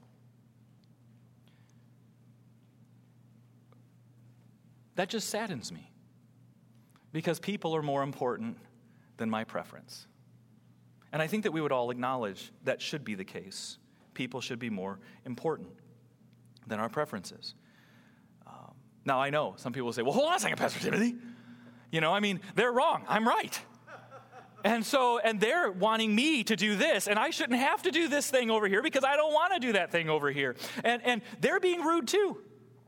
That 4.94 5.10
just 5.10 5.28
saddens 5.28 5.70
me 5.70 5.90
because 7.12 7.38
people 7.38 7.76
are 7.76 7.82
more 7.82 8.02
important 8.02 8.56
than 9.22 9.30
my 9.30 9.44
preference. 9.44 10.08
And 11.12 11.22
I 11.22 11.28
think 11.28 11.44
that 11.44 11.52
we 11.52 11.60
would 11.60 11.70
all 11.70 11.92
acknowledge 11.92 12.50
that 12.64 12.82
should 12.82 13.04
be 13.04 13.14
the 13.14 13.24
case. 13.24 13.78
People 14.14 14.40
should 14.40 14.58
be 14.58 14.68
more 14.68 14.98
important 15.24 15.68
than 16.66 16.80
our 16.80 16.88
preferences. 16.88 17.54
Um, 18.48 18.74
now, 19.04 19.20
I 19.20 19.30
know 19.30 19.54
some 19.58 19.72
people 19.72 19.92
say, 19.92 20.02
well, 20.02 20.12
hold 20.12 20.26
on 20.26 20.34
a 20.34 20.40
second, 20.40 20.58
Pastor 20.58 20.80
Timothy. 20.80 21.14
You 21.92 22.00
know, 22.00 22.12
I 22.12 22.18
mean, 22.18 22.40
they're 22.56 22.72
wrong. 22.72 23.04
I'm 23.08 23.28
right. 23.28 23.56
And 24.64 24.84
so, 24.84 25.20
and 25.20 25.40
they're 25.40 25.70
wanting 25.70 26.12
me 26.12 26.42
to 26.44 26.56
do 26.56 26.74
this, 26.74 27.06
and 27.06 27.16
I 27.16 27.30
shouldn't 27.30 27.60
have 27.60 27.82
to 27.82 27.92
do 27.92 28.08
this 28.08 28.28
thing 28.28 28.50
over 28.50 28.66
here 28.66 28.82
because 28.82 29.04
I 29.04 29.14
don't 29.14 29.32
want 29.32 29.54
to 29.54 29.60
do 29.60 29.74
that 29.74 29.92
thing 29.92 30.10
over 30.10 30.32
here. 30.32 30.56
And, 30.82 31.00
and 31.04 31.22
they're 31.40 31.60
being 31.60 31.82
rude 31.82 32.08
too. 32.08 32.38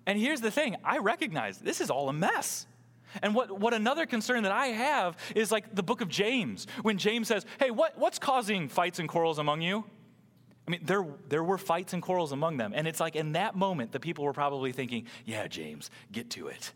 And 0.04 0.18
here's 0.18 0.40
the 0.40 0.50
thing 0.50 0.76
I 0.82 0.98
recognize 0.98 1.58
this 1.58 1.80
is 1.80 1.90
all 1.90 2.08
a 2.08 2.12
mess. 2.12 2.66
And 3.22 3.34
what, 3.34 3.58
what 3.58 3.74
another 3.74 4.06
concern 4.06 4.42
that 4.44 4.52
I 4.52 4.68
have 4.68 5.16
is 5.34 5.52
like 5.52 5.74
the 5.74 5.82
book 5.82 6.00
of 6.00 6.08
James, 6.08 6.66
when 6.82 6.98
James 6.98 7.28
says, 7.28 7.44
Hey, 7.58 7.70
what, 7.70 7.98
what's 7.98 8.18
causing 8.18 8.68
fights 8.68 8.98
and 8.98 9.08
quarrels 9.08 9.38
among 9.38 9.62
you? 9.62 9.84
I 10.66 10.70
mean, 10.70 10.80
there, 10.82 11.06
there 11.28 11.44
were 11.44 11.58
fights 11.58 11.92
and 11.92 12.02
quarrels 12.02 12.32
among 12.32 12.56
them. 12.56 12.72
And 12.74 12.88
it's 12.88 13.00
like 13.00 13.16
in 13.16 13.32
that 13.32 13.54
moment, 13.54 13.92
the 13.92 14.00
people 14.00 14.24
were 14.24 14.32
probably 14.32 14.72
thinking, 14.72 15.06
Yeah, 15.24 15.46
James, 15.46 15.90
get 16.10 16.30
to 16.30 16.48
it. 16.48 16.72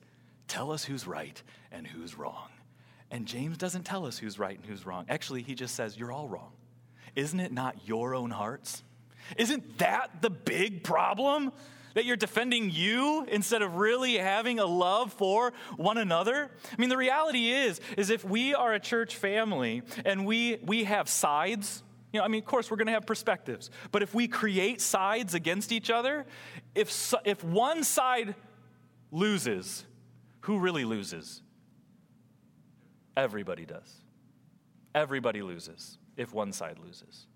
Tell 0.46 0.72
us 0.72 0.84
who's 0.84 1.06
right 1.06 1.42
and 1.72 1.86
who's 1.86 2.18
wrong. 2.18 2.48
And 3.10 3.26
James 3.26 3.56
doesn't 3.56 3.84
tell 3.84 4.06
us 4.06 4.18
who's 4.18 4.38
right 4.38 4.56
and 4.56 4.66
who's 4.66 4.84
wrong. 4.84 5.06
Actually, 5.08 5.42
he 5.42 5.54
just 5.54 5.74
says, 5.74 5.96
You're 5.96 6.12
all 6.12 6.28
wrong. 6.28 6.52
Isn't 7.16 7.40
it 7.40 7.52
not 7.52 7.76
your 7.86 8.14
own 8.14 8.30
hearts? 8.30 8.82
Isn't 9.36 9.78
that 9.78 10.22
the 10.22 10.30
big 10.30 10.84
problem? 10.84 11.52
That 11.94 12.04
you're 12.04 12.16
defending 12.16 12.70
you 12.70 13.24
instead 13.28 13.62
of 13.62 13.76
really 13.76 14.18
having 14.18 14.58
a 14.58 14.66
love 14.66 15.12
for 15.12 15.52
one 15.76 15.98
another? 15.98 16.50
I 16.72 16.80
mean, 16.80 16.88
the 16.88 16.96
reality 16.96 17.50
is, 17.50 17.80
is 17.96 18.10
if 18.10 18.24
we 18.24 18.54
are 18.54 18.74
a 18.74 18.80
church 18.80 19.16
family 19.16 19.82
and 20.04 20.26
we, 20.26 20.58
we 20.64 20.84
have 20.84 21.08
sides, 21.08 21.82
you 22.12 22.18
know, 22.18 22.24
I 22.24 22.28
mean, 22.28 22.42
of 22.42 22.46
course, 22.46 22.70
we're 22.70 22.76
going 22.78 22.86
to 22.86 22.92
have 22.92 23.06
perspectives. 23.06 23.70
But 23.92 24.02
if 24.02 24.14
we 24.14 24.28
create 24.28 24.80
sides 24.80 25.34
against 25.34 25.72
each 25.72 25.90
other, 25.90 26.26
if, 26.74 27.14
if 27.24 27.44
one 27.44 27.84
side 27.84 28.34
loses, 29.10 29.84
who 30.40 30.58
really 30.58 30.84
loses? 30.84 31.42
Everybody 33.16 33.66
does. 33.66 34.04
Everybody 34.94 35.42
loses 35.42 35.98
if 36.16 36.34
one 36.34 36.52
side 36.52 36.78
loses. 36.78 37.27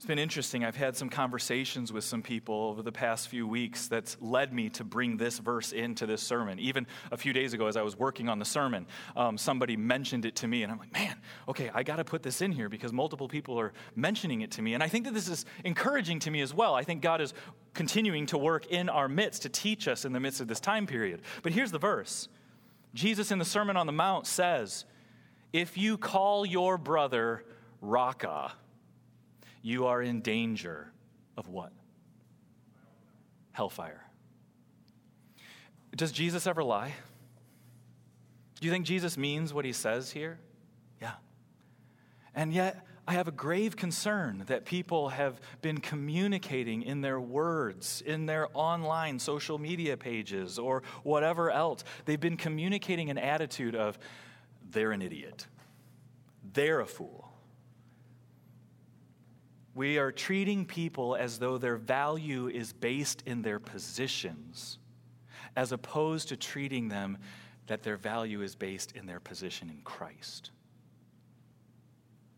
It's 0.00 0.06
been 0.06 0.18
interesting. 0.18 0.64
I've 0.64 0.76
had 0.76 0.96
some 0.96 1.10
conversations 1.10 1.92
with 1.92 2.04
some 2.04 2.22
people 2.22 2.54
over 2.54 2.80
the 2.80 2.90
past 2.90 3.28
few 3.28 3.46
weeks 3.46 3.86
that's 3.86 4.16
led 4.18 4.50
me 4.50 4.70
to 4.70 4.82
bring 4.82 5.18
this 5.18 5.38
verse 5.38 5.72
into 5.72 6.06
this 6.06 6.22
sermon. 6.22 6.58
Even 6.58 6.86
a 7.12 7.18
few 7.18 7.34
days 7.34 7.52
ago, 7.52 7.66
as 7.66 7.76
I 7.76 7.82
was 7.82 7.98
working 7.98 8.26
on 8.30 8.38
the 8.38 8.46
sermon, 8.46 8.86
um, 9.14 9.36
somebody 9.36 9.76
mentioned 9.76 10.24
it 10.24 10.36
to 10.36 10.48
me, 10.48 10.62
and 10.62 10.72
I'm 10.72 10.78
like, 10.78 10.90
man, 10.94 11.18
okay, 11.48 11.70
I 11.74 11.82
got 11.82 11.96
to 11.96 12.04
put 12.04 12.22
this 12.22 12.40
in 12.40 12.50
here 12.50 12.70
because 12.70 12.94
multiple 12.94 13.28
people 13.28 13.60
are 13.60 13.74
mentioning 13.94 14.40
it 14.40 14.52
to 14.52 14.62
me. 14.62 14.72
And 14.72 14.82
I 14.82 14.88
think 14.88 15.04
that 15.04 15.12
this 15.12 15.28
is 15.28 15.44
encouraging 15.64 16.18
to 16.20 16.30
me 16.30 16.40
as 16.40 16.54
well. 16.54 16.74
I 16.74 16.82
think 16.82 17.02
God 17.02 17.20
is 17.20 17.34
continuing 17.74 18.24
to 18.28 18.38
work 18.38 18.68
in 18.68 18.88
our 18.88 19.06
midst 19.06 19.42
to 19.42 19.50
teach 19.50 19.86
us 19.86 20.06
in 20.06 20.14
the 20.14 20.20
midst 20.20 20.40
of 20.40 20.48
this 20.48 20.60
time 20.60 20.86
period. 20.86 21.20
But 21.42 21.52
here's 21.52 21.72
the 21.72 21.78
verse 21.78 22.30
Jesus 22.94 23.30
in 23.30 23.38
the 23.38 23.44
Sermon 23.44 23.76
on 23.76 23.86
the 23.86 23.92
Mount 23.92 24.26
says, 24.26 24.86
If 25.52 25.76
you 25.76 25.98
call 25.98 26.46
your 26.46 26.78
brother 26.78 27.44
Raca, 27.82 28.52
you 29.62 29.86
are 29.86 30.02
in 30.02 30.20
danger 30.20 30.92
of 31.36 31.48
what? 31.48 31.72
Hellfire. 33.52 34.04
Does 35.94 36.12
Jesus 36.12 36.46
ever 36.46 36.62
lie? 36.62 36.94
Do 38.60 38.66
you 38.66 38.72
think 38.72 38.86
Jesus 38.86 39.16
means 39.16 39.52
what 39.52 39.64
he 39.64 39.72
says 39.72 40.10
here? 40.10 40.38
Yeah. 41.00 41.14
And 42.34 42.52
yet, 42.52 42.86
I 43.08 43.14
have 43.14 43.26
a 43.26 43.32
grave 43.32 43.74
concern 43.74 44.44
that 44.46 44.64
people 44.64 45.08
have 45.08 45.40
been 45.62 45.78
communicating 45.78 46.82
in 46.82 47.00
their 47.00 47.18
words, 47.18 48.02
in 48.06 48.26
their 48.26 48.46
online 48.54 49.18
social 49.18 49.58
media 49.58 49.96
pages, 49.96 50.58
or 50.58 50.84
whatever 51.02 51.50
else. 51.50 51.82
They've 52.04 52.20
been 52.20 52.36
communicating 52.36 53.10
an 53.10 53.18
attitude 53.18 53.74
of, 53.74 53.98
they're 54.70 54.92
an 54.92 55.02
idiot, 55.02 55.46
they're 56.52 56.80
a 56.80 56.86
fool. 56.86 57.29
We 59.74 59.98
are 59.98 60.10
treating 60.10 60.66
people 60.66 61.14
as 61.14 61.38
though 61.38 61.58
their 61.58 61.76
value 61.76 62.48
is 62.48 62.72
based 62.72 63.22
in 63.26 63.42
their 63.42 63.58
positions, 63.58 64.78
as 65.56 65.72
opposed 65.72 66.28
to 66.28 66.36
treating 66.36 66.88
them 66.88 67.18
that 67.66 67.82
their 67.82 67.96
value 67.96 68.42
is 68.42 68.56
based 68.56 68.92
in 68.92 69.06
their 69.06 69.20
position 69.20 69.70
in 69.70 69.80
Christ. 69.82 70.50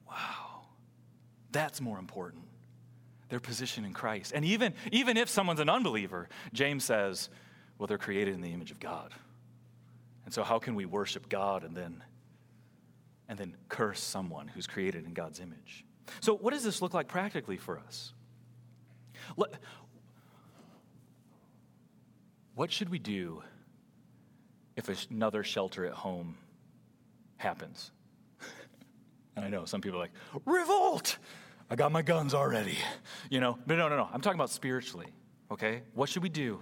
Wow. 0.06 0.66
That's 1.52 1.80
more 1.80 1.98
important. 1.98 2.44
Their 3.30 3.40
position 3.40 3.86
in 3.86 3.94
Christ. 3.94 4.32
And 4.34 4.44
even, 4.44 4.74
even 4.90 5.16
if 5.16 5.30
someone's 5.30 5.60
an 5.60 5.70
unbeliever, 5.70 6.28
James 6.52 6.84
says, 6.84 7.30
well, 7.78 7.86
they're 7.86 7.96
created 7.96 8.34
in 8.34 8.42
the 8.42 8.52
image 8.52 8.70
of 8.70 8.78
God. 8.78 9.14
And 10.26 10.34
so 10.34 10.42
how 10.42 10.58
can 10.58 10.74
we 10.74 10.84
worship 10.84 11.28
God 11.28 11.64
and 11.64 11.74
then 11.74 12.02
and 13.28 13.38
then 13.38 13.56
curse 13.70 14.00
someone 14.00 14.48
who's 14.48 14.66
created 14.66 15.06
in 15.06 15.14
God's 15.14 15.40
image? 15.40 15.86
So, 16.20 16.36
what 16.36 16.52
does 16.52 16.64
this 16.64 16.82
look 16.82 16.94
like 16.94 17.08
practically 17.08 17.56
for 17.56 17.78
us? 17.78 18.12
What 22.54 22.70
should 22.70 22.90
we 22.90 22.98
do 22.98 23.42
if 24.76 24.88
another 25.10 25.42
shelter 25.42 25.86
at 25.86 25.92
home 25.92 26.36
happens? 27.36 27.92
and 29.36 29.44
I 29.44 29.48
know 29.48 29.64
some 29.64 29.80
people 29.80 29.98
are 29.98 30.02
like, 30.02 30.12
revolt! 30.44 31.18
I 31.70 31.76
got 31.76 31.90
my 31.90 32.02
guns 32.02 32.34
already. 32.34 32.76
You 33.30 33.40
know, 33.40 33.58
but 33.66 33.78
no, 33.78 33.88
no, 33.88 33.96
no. 33.96 34.08
I'm 34.12 34.20
talking 34.20 34.38
about 34.38 34.50
spiritually, 34.50 35.06
okay? 35.50 35.82
What 35.94 36.10
should 36.10 36.22
we 36.22 36.28
do 36.28 36.60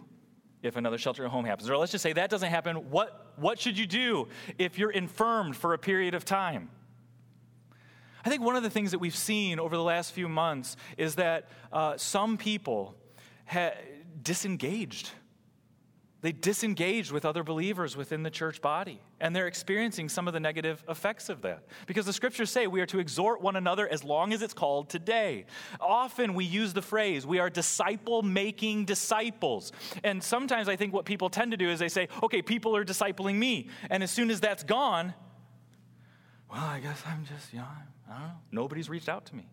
if 0.62 0.76
another 0.76 0.98
shelter 0.98 1.24
at 1.24 1.30
home 1.30 1.44
happens? 1.44 1.68
Or 1.68 1.76
let's 1.76 1.90
just 1.90 2.02
say 2.02 2.12
that 2.12 2.30
doesn't 2.30 2.50
happen. 2.50 2.90
What, 2.90 3.32
what 3.36 3.58
should 3.58 3.76
you 3.76 3.86
do 3.86 4.28
if 4.58 4.78
you're 4.78 4.92
infirmed 4.92 5.56
for 5.56 5.74
a 5.74 5.78
period 5.78 6.14
of 6.14 6.24
time? 6.24 6.70
I 8.24 8.28
think 8.28 8.42
one 8.42 8.56
of 8.56 8.62
the 8.62 8.70
things 8.70 8.90
that 8.90 8.98
we've 8.98 9.16
seen 9.16 9.58
over 9.58 9.76
the 9.76 9.82
last 9.82 10.12
few 10.12 10.28
months 10.28 10.76
is 10.96 11.14
that 11.16 11.48
uh, 11.72 11.96
some 11.96 12.36
people 12.36 12.94
ha- 13.46 13.74
disengaged. 14.22 15.10
They 16.22 16.32
disengaged 16.32 17.12
with 17.12 17.24
other 17.24 17.42
believers 17.42 17.96
within 17.96 18.22
the 18.22 18.30
church 18.30 18.60
body, 18.60 19.00
and 19.20 19.34
they're 19.34 19.46
experiencing 19.46 20.10
some 20.10 20.28
of 20.28 20.34
the 20.34 20.40
negative 20.40 20.84
effects 20.86 21.30
of 21.30 21.40
that. 21.42 21.64
Because 21.86 22.04
the 22.04 22.12
scriptures 22.12 22.50
say 22.50 22.66
we 22.66 22.82
are 22.82 22.86
to 22.86 22.98
exhort 22.98 23.40
one 23.40 23.56
another 23.56 23.88
as 23.88 24.04
long 24.04 24.34
as 24.34 24.42
it's 24.42 24.52
called 24.52 24.90
today. 24.90 25.46
Often 25.80 26.34
we 26.34 26.44
use 26.44 26.74
the 26.74 26.82
phrase, 26.82 27.26
we 27.26 27.38
are 27.38 27.48
disciple 27.48 28.20
making 28.20 28.84
disciples. 28.84 29.72
And 30.04 30.22
sometimes 30.22 30.68
I 30.68 30.76
think 30.76 30.92
what 30.92 31.06
people 31.06 31.30
tend 31.30 31.52
to 31.52 31.56
do 31.56 31.70
is 31.70 31.78
they 31.78 31.88
say, 31.88 32.08
okay, 32.22 32.42
people 32.42 32.76
are 32.76 32.84
discipling 32.84 33.36
me. 33.36 33.70
And 33.88 34.02
as 34.02 34.10
soon 34.10 34.30
as 34.30 34.40
that's 34.40 34.62
gone, 34.62 35.14
well, 36.52 36.64
I 36.64 36.80
guess 36.80 37.02
I'm 37.06 37.24
just, 37.24 37.52
you 37.52 37.60
know, 37.60 37.66
Don't 38.10 38.18
know. 38.18 38.30
Nobody's 38.52 38.90
reached 38.90 39.08
out 39.08 39.24
to 39.26 39.36
me. 39.36 39.46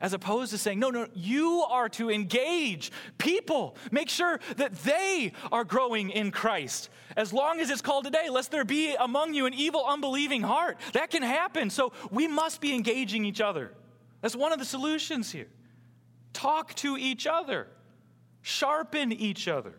As 0.00 0.12
opposed 0.12 0.50
to 0.50 0.58
saying, 0.58 0.80
no, 0.80 0.90
no, 0.90 1.06
you 1.14 1.64
are 1.68 1.88
to 1.90 2.10
engage 2.10 2.90
people. 3.18 3.76
Make 3.92 4.08
sure 4.08 4.40
that 4.56 4.74
they 4.82 5.32
are 5.52 5.62
growing 5.62 6.10
in 6.10 6.32
Christ. 6.32 6.88
As 7.16 7.32
long 7.32 7.60
as 7.60 7.70
it's 7.70 7.80
called 7.82 8.04
today, 8.04 8.28
lest 8.28 8.50
there 8.50 8.64
be 8.64 8.94
among 8.96 9.34
you 9.34 9.46
an 9.46 9.54
evil, 9.54 9.84
unbelieving 9.86 10.42
heart. 10.42 10.78
That 10.94 11.10
can 11.10 11.22
happen. 11.22 11.70
So 11.70 11.92
we 12.10 12.26
must 12.26 12.60
be 12.60 12.74
engaging 12.74 13.24
each 13.24 13.40
other. 13.40 13.72
That's 14.20 14.34
one 14.34 14.52
of 14.52 14.58
the 14.58 14.64
solutions 14.64 15.30
here. 15.30 15.48
Talk 16.32 16.74
to 16.76 16.96
each 16.96 17.28
other, 17.28 17.68
sharpen 18.42 19.12
each 19.12 19.46
other. 19.46 19.74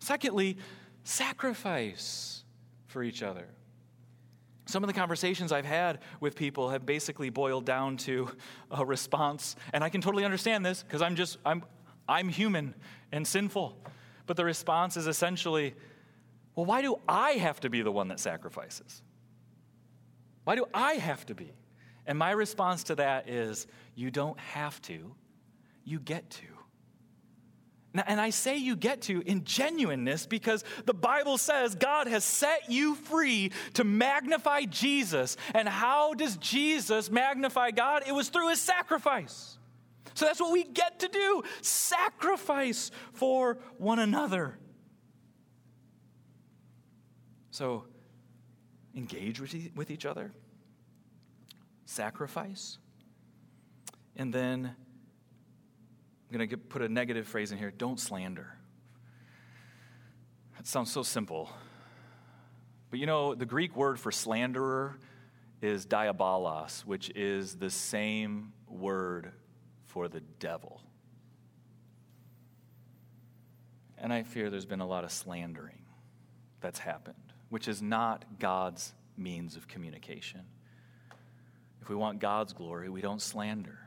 Secondly, 0.00 0.58
sacrifice 1.04 2.44
for 2.88 3.02
each 3.02 3.22
other. 3.22 3.46
Some 4.66 4.82
of 4.82 4.88
the 4.88 4.94
conversations 4.94 5.52
I've 5.52 5.64
had 5.64 6.00
with 6.20 6.34
people 6.34 6.70
have 6.70 6.84
basically 6.84 7.30
boiled 7.30 7.64
down 7.64 7.96
to 7.98 8.28
a 8.70 8.84
response, 8.84 9.54
and 9.72 9.82
I 9.82 9.88
can 9.88 10.00
totally 10.00 10.24
understand 10.24 10.66
this 10.66 10.82
because 10.82 11.02
I'm 11.02 11.14
just, 11.14 11.38
I'm, 11.46 11.64
I'm 12.08 12.28
human 12.28 12.74
and 13.12 13.26
sinful. 13.26 13.78
But 14.26 14.36
the 14.36 14.44
response 14.44 14.96
is 14.96 15.06
essentially, 15.06 15.74
well, 16.56 16.66
why 16.66 16.82
do 16.82 16.98
I 17.08 17.32
have 17.32 17.60
to 17.60 17.70
be 17.70 17.82
the 17.82 17.92
one 17.92 18.08
that 18.08 18.18
sacrifices? 18.18 19.02
Why 20.42 20.56
do 20.56 20.66
I 20.74 20.94
have 20.94 21.24
to 21.26 21.34
be? 21.34 21.52
And 22.06 22.18
my 22.18 22.32
response 22.32 22.84
to 22.84 22.96
that 22.96 23.28
is, 23.28 23.68
you 23.94 24.10
don't 24.10 24.38
have 24.38 24.82
to, 24.82 25.14
you 25.84 26.00
get 26.00 26.28
to. 26.30 26.46
And 28.00 28.20
I 28.20 28.30
say 28.30 28.56
you 28.56 28.76
get 28.76 29.02
to 29.02 29.22
in 29.22 29.44
genuineness 29.44 30.26
because 30.26 30.64
the 30.84 30.94
Bible 30.94 31.38
says 31.38 31.74
God 31.74 32.06
has 32.08 32.24
set 32.24 32.70
you 32.70 32.94
free 32.94 33.52
to 33.74 33.84
magnify 33.84 34.62
Jesus. 34.62 35.36
And 35.54 35.68
how 35.68 36.14
does 36.14 36.36
Jesus 36.36 37.10
magnify 37.10 37.70
God? 37.70 38.02
It 38.06 38.12
was 38.12 38.28
through 38.28 38.50
his 38.50 38.60
sacrifice. 38.60 39.58
So 40.14 40.24
that's 40.24 40.40
what 40.40 40.52
we 40.52 40.64
get 40.64 41.00
to 41.00 41.08
do 41.08 41.42
sacrifice 41.60 42.90
for 43.12 43.58
one 43.78 43.98
another. 43.98 44.58
So 47.50 47.84
engage 48.94 49.40
with 49.40 49.90
each 49.90 50.06
other, 50.06 50.32
sacrifice, 51.84 52.78
and 54.16 54.32
then 54.32 54.74
I'm 56.30 56.36
going 56.36 56.48
to 56.48 56.56
put 56.56 56.82
a 56.82 56.88
negative 56.88 57.28
phrase 57.28 57.52
in 57.52 57.58
here 57.58 57.70
don't 57.70 58.00
slander. 58.00 58.56
That 60.56 60.66
sounds 60.66 60.90
so 60.90 61.02
simple. 61.02 61.50
But 62.90 62.98
you 62.98 63.06
know, 63.06 63.34
the 63.34 63.46
Greek 63.46 63.76
word 63.76 64.00
for 64.00 64.10
slanderer 64.10 64.98
is 65.62 65.86
diabolos, 65.86 66.80
which 66.80 67.10
is 67.10 67.56
the 67.56 67.70
same 67.70 68.52
word 68.68 69.32
for 69.84 70.08
the 70.08 70.20
devil. 70.40 70.80
And 73.98 74.12
I 74.12 74.22
fear 74.24 74.50
there's 74.50 74.66
been 74.66 74.80
a 74.80 74.86
lot 74.86 75.04
of 75.04 75.12
slandering 75.12 75.82
that's 76.60 76.78
happened, 76.78 77.32
which 77.48 77.68
is 77.68 77.80
not 77.80 78.24
God's 78.38 78.92
means 79.16 79.56
of 79.56 79.68
communication. 79.68 80.42
If 81.80 81.88
we 81.88 81.96
want 81.96 82.18
God's 82.18 82.52
glory, 82.52 82.88
we 82.88 83.00
don't 83.00 83.22
slander. 83.22 83.78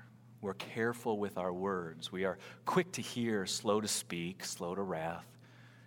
We're 0.41 0.54
careful 0.54 1.17
with 1.19 1.38
our 1.38 1.52
words. 1.52 2.12
We 2.12 2.25
are 2.25 2.38
quick 2.65 2.93
to 2.93 3.02
hear, 3.02 3.45
slow 3.45 3.82
to 3.82 3.88
speak, 3.88 4.45
slow 4.45 4.73
to 4.75 4.82
wrath. 4.82 5.25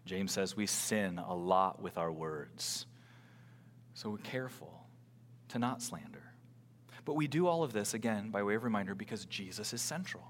James 0.05 0.33
says 0.33 0.57
we 0.57 0.67
sin 0.67 1.19
a 1.19 1.35
lot 1.35 1.81
with 1.81 1.97
our 1.97 2.12
words. 2.12 2.87
So 3.95 4.11
we're 4.11 4.19
careful 4.19 4.87
to 5.49 5.59
not 5.59 5.81
slander. 5.81 6.33
But 7.05 7.15
we 7.15 7.27
do 7.27 7.47
all 7.47 7.62
of 7.62 7.73
this, 7.73 7.95
again, 7.95 8.31
by 8.31 8.43
way 8.43 8.55
of 8.55 8.65
reminder, 8.65 8.95
because 8.95 9.25
Jesus 9.25 9.73
is 9.73 9.81
central. 9.81 10.25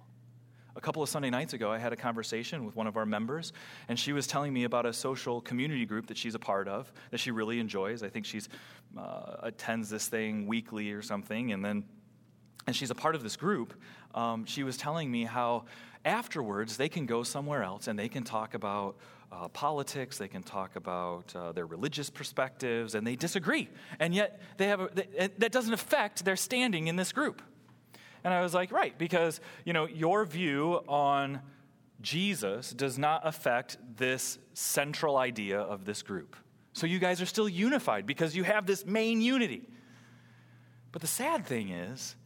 A 0.74 0.80
couple 0.80 1.02
of 1.02 1.08
Sunday 1.08 1.28
nights 1.28 1.52
ago, 1.52 1.70
I 1.70 1.78
had 1.78 1.92
a 1.92 1.96
conversation 1.96 2.64
with 2.64 2.74
one 2.74 2.86
of 2.86 2.96
our 2.96 3.04
members, 3.04 3.52
and 3.88 3.98
she 3.98 4.14
was 4.14 4.26
telling 4.26 4.54
me 4.54 4.64
about 4.64 4.86
a 4.86 4.92
social 4.92 5.42
community 5.42 5.84
group 5.84 6.06
that 6.06 6.16
she's 6.16 6.34
a 6.34 6.38
part 6.38 6.66
of 6.66 6.90
that 7.10 7.18
she 7.18 7.30
really 7.30 7.60
enjoys. 7.60 8.02
I 8.02 8.08
think 8.08 8.24
she 8.24 8.40
uh, 8.96 9.36
attends 9.42 9.90
this 9.90 10.08
thing 10.08 10.46
weekly 10.46 10.92
or 10.92 11.02
something, 11.02 11.52
and 11.52 11.62
then 11.62 11.84
and 12.66 12.74
she's 12.74 12.90
a 12.90 12.94
part 12.94 13.14
of 13.14 13.22
this 13.22 13.36
group, 13.36 13.74
um, 14.14 14.44
she 14.44 14.62
was 14.62 14.76
telling 14.76 15.10
me 15.10 15.24
how 15.24 15.64
afterwards 16.04 16.76
they 16.76 16.88
can 16.88 17.06
go 17.06 17.22
somewhere 17.22 17.62
else 17.62 17.88
and 17.88 17.98
they 17.98 18.08
can 18.08 18.24
talk 18.24 18.54
about 18.54 18.96
uh, 19.32 19.48
politics, 19.48 20.18
they 20.18 20.28
can 20.28 20.42
talk 20.42 20.76
about 20.76 21.34
uh, 21.34 21.52
their 21.52 21.64
religious 21.64 22.10
perspectives, 22.10 22.94
and 22.94 23.06
they 23.06 23.16
disagree. 23.16 23.68
And 23.98 24.14
yet, 24.14 24.40
they 24.58 24.66
have 24.66 24.80
a, 24.80 24.90
they, 24.92 25.30
that 25.38 25.52
doesn't 25.52 25.72
affect 25.72 26.24
their 26.24 26.36
standing 26.36 26.88
in 26.88 26.96
this 26.96 27.12
group. 27.12 27.40
And 28.24 28.34
I 28.34 28.42
was 28.42 28.52
like, 28.52 28.70
right, 28.70 28.96
because, 28.98 29.40
you 29.64 29.72
know, 29.72 29.86
your 29.86 30.24
view 30.26 30.80
on 30.86 31.40
Jesus 32.02 32.72
does 32.72 32.98
not 32.98 33.26
affect 33.26 33.78
this 33.96 34.38
central 34.54 35.16
idea 35.16 35.60
of 35.60 35.84
this 35.84 36.02
group. 36.02 36.36
So 36.74 36.86
you 36.86 36.98
guys 36.98 37.22
are 37.22 37.26
still 37.26 37.48
unified 37.48 38.06
because 38.06 38.36
you 38.36 38.44
have 38.44 38.66
this 38.66 38.84
main 38.84 39.20
unity. 39.20 39.68
But 40.90 41.00
the 41.00 41.08
sad 41.08 41.46
thing 41.46 41.70
is, 41.70 42.16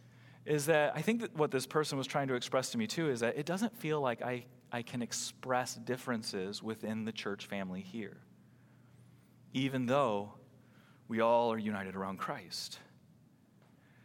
is 0.46 0.66
that 0.66 0.92
I 0.94 1.02
think 1.02 1.20
that 1.20 1.36
what 1.36 1.50
this 1.50 1.66
person 1.66 1.98
was 1.98 2.06
trying 2.06 2.28
to 2.28 2.34
express 2.34 2.70
to 2.70 2.78
me 2.78 2.86
too 2.86 3.10
is 3.10 3.20
that 3.20 3.36
it 3.36 3.46
doesn't 3.46 3.76
feel 3.76 4.00
like 4.00 4.22
I, 4.22 4.44
I 4.70 4.82
can 4.82 5.02
express 5.02 5.74
differences 5.74 6.62
within 6.62 7.04
the 7.04 7.12
church 7.12 7.46
family 7.46 7.80
here, 7.80 8.18
even 9.52 9.86
though 9.86 10.34
we 11.08 11.20
all 11.20 11.52
are 11.52 11.58
united 11.58 11.96
around 11.96 12.18
Christ. 12.18 12.78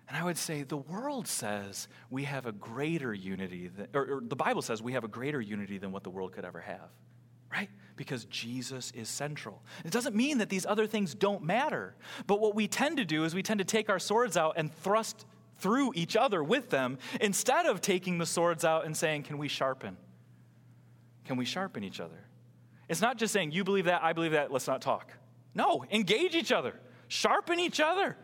And 0.07 0.17
I 0.17 0.23
would 0.23 0.37
say 0.37 0.63
the 0.63 0.77
world 0.77 1.27
says 1.27 1.87
we 2.09 2.23
have 2.23 2.45
a 2.45 2.51
greater 2.51 3.13
unity, 3.13 3.69
than, 3.69 3.87
or, 3.93 4.01
or, 4.01 4.21
the 4.21 4.35
Bible 4.35 4.61
says 4.61 4.81
we 4.81 4.93
have 4.93 5.03
a 5.03 5.07
greater 5.07 5.39
unity 5.39 5.77
than 5.77 5.91
what 5.91 6.03
the 6.03 6.09
world 6.09 6.33
could 6.33 6.43
ever 6.43 6.59
have, 6.59 6.89
right? 7.51 7.69
Because 7.95 8.25
Jesus 8.25 8.91
is 8.91 9.07
central. 9.07 9.63
It 9.85 9.91
doesn't 9.91 10.15
mean 10.15 10.39
that 10.39 10.49
these 10.49 10.65
other 10.65 10.85
things 10.85 11.15
don't 11.15 11.43
matter. 11.43 11.95
But 12.27 12.41
what 12.41 12.55
we 12.55 12.67
tend 12.67 12.97
to 12.97 13.05
do 13.05 13.23
is 13.23 13.33
we 13.33 13.43
tend 13.43 13.59
to 13.59 13.63
take 13.63 13.89
our 13.89 13.99
swords 13.99 14.35
out 14.35 14.55
and 14.57 14.73
thrust 14.73 15.25
through 15.61 15.93
each 15.95 16.15
other 16.15 16.43
with 16.43 16.69
them 16.69 16.97
instead 17.21 17.65
of 17.65 17.79
taking 17.79 18.17
the 18.17 18.25
swords 18.25 18.65
out 18.65 18.85
and 18.85 18.97
saying, 18.97 19.23
Can 19.23 19.37
we 19.37 19.47
sharpen? 19.47 19.95
Can 21.25 21.37
we 21.37 21.45
sharpen 21.45 21.83
each 21.83 21.99
other? 21.99 22.27
It's 22.89 23.01
not 23.01 23.17
just 23.17 23.31
saying, 23.31 23.51
You 23.51 23.63
believe 23.63 23.85
that, 23.85 24.03
I 24.03 24.13
believe 24.13 24.31
that, 24.31 24.51
let's 24.51 24.67
not 24.67 24.81
talk. 24.81 25.11
No, 25.53 25.85
engage 25.91 26.35
each 26.35 26.51
other, 26.51 26.79
sharpen 27.07 27.59
each 27.59 27.79
other. 27.79 28.17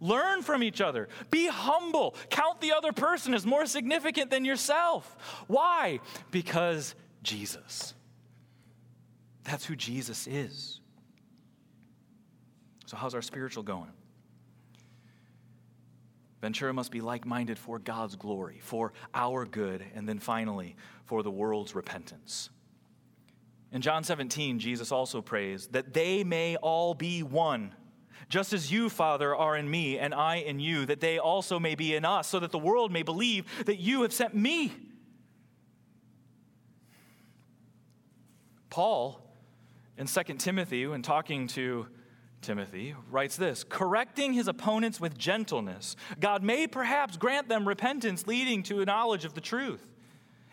Learn 0.00 0.42
from 0.42 0.62
each 0.62 0.80
other. 0.80 1.08
Be 1.30 1.46
humble. 1.46 2.16
Count 2.28 2.60
the 2.60 2.72
other 2.72 2.92
person 2.92 3.32
as 3.32 3.46
more 3.46 3.64
significant 3.64 4.30
than 4.30 4.44
yourself. 4.44 5.44
Why? 5.46 6.00
Because 6.30 6.94
Jesus. 7.22 7.94
That's 9.44 9.64
who 9.64 9.76
Jesus 9.76 10.26
is. 10.26 10.80
So, 12.86 12.96
how's 12.96 13.14
our 13.14 13.22
spiritual 13.22 13.62
going? 13.62 13.92
Ventura 16.44 16.74
must 16.74 16.92
be 16.92 17.00
like 17.00 17.24
minded 17.24 17.58
for 17.58 17.78
God's 17.78 18.16
glory, 18.16 18.58
for 18.60 18.92
our 19.14 19.46
good, 19.46 19.82
and 19.94 20.06
then 20.06 20.18
finally, 20.18 20.76
for 21.06 21.22
the 21.22 21.30
world's 21.30 21.74
repentance. 21.74 22.50
In 23.72 23.80
John 23.80 24.04
17, 24.04 24.58
Jesus 24.58 24.92
also 24.92 25.22
prays 25.22 25.68
that 25.68 25.94
they 25.94 26.22
may 26.22 26.56
all 26.56 26.92
be 26.92 27.22
one, 27.22 27.74
just 28.28 28.52
as 28.52 28.70
you, 28.70 28.90
Father, 28.90 29.34
are 29.34 29.56
in 29.56 29.70
me 29.70 29.98
and 29.98 30.12
I 30.12 30.36
in 30.36 30.60
you, 30.60 30.84
that 30.84 31.00
they 31.00 31.18
also 31.18 31.58
may 31.58 31.76
be 31.76 31.94
in 31.94 32.04
us, 32.04 32.28
so 32.28 32.38
that 32.40 32.52
the 32.52 32.58
world 32.58 32.92
may 32.92 33.02
believe 33.02 33.46
that 33.64 33.76
you 33.76 34.02
have 34.02 34.12
sent 34.12 34.34
me. 34.34 34.70
Paul, 38.68 39.18
in 39.96 40.06
2 40.06 40.22
Timothy, 40.34 40.86
when 40.86 41.00
talking 41.00 41.46
to 41.46 41.86
Timothy, 42.44 42.94
writes 43.10 43.36
this 43.36 43.64
correcting 43.64 44.32
his 44.32 44.48
opponents 44.48 45.00
with 45.00 45.16
gentleness, 45.16 45.96
God 46.20 46.42
may 46.42 46.66
perhaps 46.66 47.16
grant 47.16 47.48
them 47.48 47.66
repentance 47.66 48.26
leading 48.26 48.62
to 48.64 48.80
a 48.80 48.84
knowledge 48.84 49.24
of 49.24 49.34
the 49.34 49.40
truth. 49.40 49.86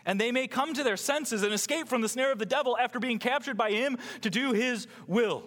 And 0.04 0.20
they 0.20 0.32
may 0.32 0.48
come 0.48 0.74
to 0.74 0.82
their 0.82 0.96
senses 0.96 1.42
and 1.42 1.52
escape 1.52 1.88
from 1.88 2.00
the 2.00 2.08
snare 2.08 2.32
of 2.32 2.38
the 2.38 2.46
devil 2.46 2.76
after 2.76 2.98
being 2.98 3.18
captured 3.18 3.56
by 3.56 3.70
him 3.70 3.98
to 4.22 4.30
do 4.30 4.52
his 4.52 4.88
will. 5.06 5.44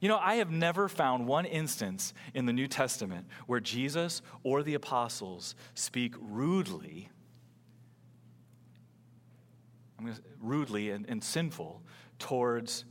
You 0.00 0.08
know, 0.08 0.18
I 0.18 0.36
have 0.36 0.50
never 0.50 0.88
found 0.88 1.26
one 1.26 1.44
instance 1.44 2.12
in 2.34 2.46
the 2.46 2.52
New 2.52 2.66
Testament 2.66 3.26
where 3.46 3.60
Jesus 3.60 4.20
or 4.42 4.62
the 4.62 4.74
apostles 4.74 5.54
speak 5.74 6.14
rudely, 6.20 7.08
I'm 9.98 10.06
going 10.06 10.16
to 10.16 10.22
rudely 10.40 10.90
and, 10.90 11.06
and 11.08 11.22
sinful 11.22 11.82
towards 12.18 12.84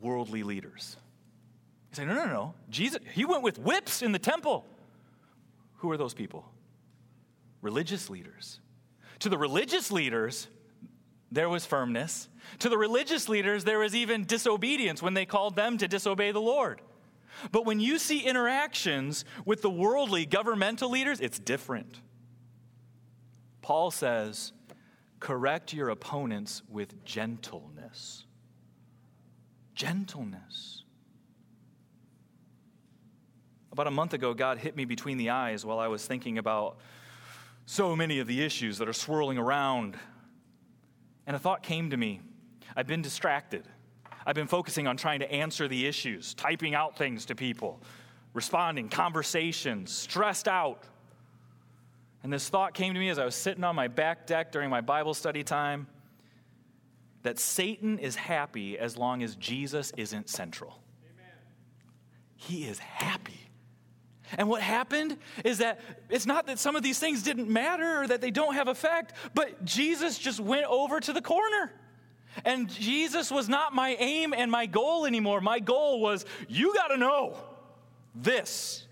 worldly 0.00 0.42
leaders. 0.42 0.96
He 1.90 1.96
said, 1.96 2.08
no, 2.08 2.14
no, 2.14 2.26
no. 2.26 2.54
Jesus, 2.70 3.00
he 3.12 3.24
went 3.24 3.42
with 3.42 3.58
whips 3.58 4.02
in 4.02 4.12
the 4.12 4.18
temple. 4.18 4.64
Who 5.76 5.90
are 5.90 5.96
those 5.96 6.14
people? 6.14 6.44
Religious 7.62 8.10
leaders. 8.10 8.60
To 9.20 9.28
the 9.28 9.38
religious 9.38 9.90
leaders, 9.90 10.48
there 11.30 11.48
was 11.48 11.64
firmness. 11.64 12.28
To 12.60 12.68
the 12.68 12.78
religious 12.78 13.28
leaders, 13.28 13.64
there 13.64 13.78
was 13.78 13.94
even 13.94 14.24
disobedience 14.24 15.02
when 15.02 15.14
they 15.14 15.24
called 15.26 15.56
them 15.56 15.78
to 15.78 15.88
disobey 15.88 16.32
the 16.32 16.40
Lord. 16.40 16.80
But 17.50 17.64
when 17.64 17.80
you 17.80 17.98
see 17.98 18.20
interactions 18.20 19.24
with 19.44 19.62
the 19.62 19.70
worldly 19.70 20.26
governmental 20.26 20.90
leaders, 20.90 21.20
it's 21.20 21.38
different. 21.38 22.00
Paul 23.62 23.90
says, 23.90 24.52
correct 25.20 25.72
your 25.72 25.88
opponents 25.88 26.62
with 26.68 27.04
gentleness 27.04 28.24
gentleness. 29.74 30.82
About 33.72 33.86
a 33.86 33.90
month 33.90 34.14
ago, 34.14 34.34
God 34.34 34.58
hit 34.58 34.76
me 34.76 34.84
between 34.84 35.16
the 35.16 35.30
eyes 35.30 35.66
while 35.66 35.80
I 35.80 35.88
was 35.88 36.06
thinking 36.06 36.38
about 36.38 36.78
so 37.66 37.96
many 37.96 38.20
of 38.20 38.26
the 38.26 38.42
issues 38.42 38.78
that 38.78 38.88
are 38.88 38.92
swirling 38.92 39.36
around. 39.36 39.96
And 41.26 41.34
a 41.34 41.38
thought 41.38 41.62
came 41.62 41.90
to 41.90 41.96
me 41.96 42.20
I've 42.76 42.86
been 42.86 43.02
distracted. 43.02 43.68
I've 44.26 44.34
been 44.34 44.46
focusing 44.46 44.86
on 44.86 44.96
trying 44.96 45.20
to 45.20 45.30
answer 45.30 45.68
the 45.68 45.86
issues, 45.86 46.34
typing 46.34 46.74
out 46.74 46.96
things 46.96 47.26
to 47.26 47.34
people, 47.34 47.80
responding, 48.32 48.88
conversations, 48.88 49.92
stressed 49.92 50.48
out. 50.48 50.84
And 52.22 52.32
this 52.32 52.48
thought 52.48 52.72
came 52.72 52.94
to 52.94 53.00
me 53.00 53.10
as 53.10 53.18
I 53.18 53.24
was 53.24 53.34
sitting 53.34 53.64
on 53.64 53.76
my 53.76 53.86
back 53.86 54.26
deck 54.26 54.50
during 54.50 54.70
my 54.70 54.80
Bible 54.80 55.12
study 55.12 55.44
time 55.44 55.86
that 57.24 57.38
Satan 57.38 57.98
is 57.98 58.14
happy 58.14 58.78
as 58.78 58.96
long 58.96 59.22
as 59.22 59.34
Jesus 59.34 59.92
isn't 59.96 60.28
central. 60.28 60.78
Amen. 61.02 61.32
He 62.36 62.64
is 62.64 62.78
happy. 62.78 63.40
And 64.36 64.48
what 64.48 64.60
happened 64.60 65.16
is 65.44 65.58
that 65.58 65.80
it's 66.08 66.26
not 66.26 66.46
that 66.46 66.58
some 66.58 66.76
of 66.76 66.82
these 66.82 66.98
things 66.98 67.22
didn't 67.22 67.48
matter 67.48 68.02
or 68.02 68.06
that 68.06 68.20
they 68.20 68.30
don't 68.30 68.54
have 68.54 68.68
effect, 68.68 69.14
but 69.34 69.64
Jesus 69.64 70.18
just 70.18 70.38
went 70.38 70.66
over 70.66 71.00
to 71.00 71.12
the 71.12 71.22
corner. 71.22 71.72
And 72.44 72.68
Jesus 72.68 73.30
was 73.30 73.48
not 73.48 73.74
my 73.74 73.96
aim 73.98 74.34
and 74.34 74.50
my 74.50 74.66
goal 74.66 75.06
anymore. 75.06 75.40
My 75.40 75.60
goal 75.60 76.00
was, 76.00 76.26
you 76.48 76.74
got 76.74 76.88
to 76.88 76.96
know 76.96 77.36
this. 78.14 78.86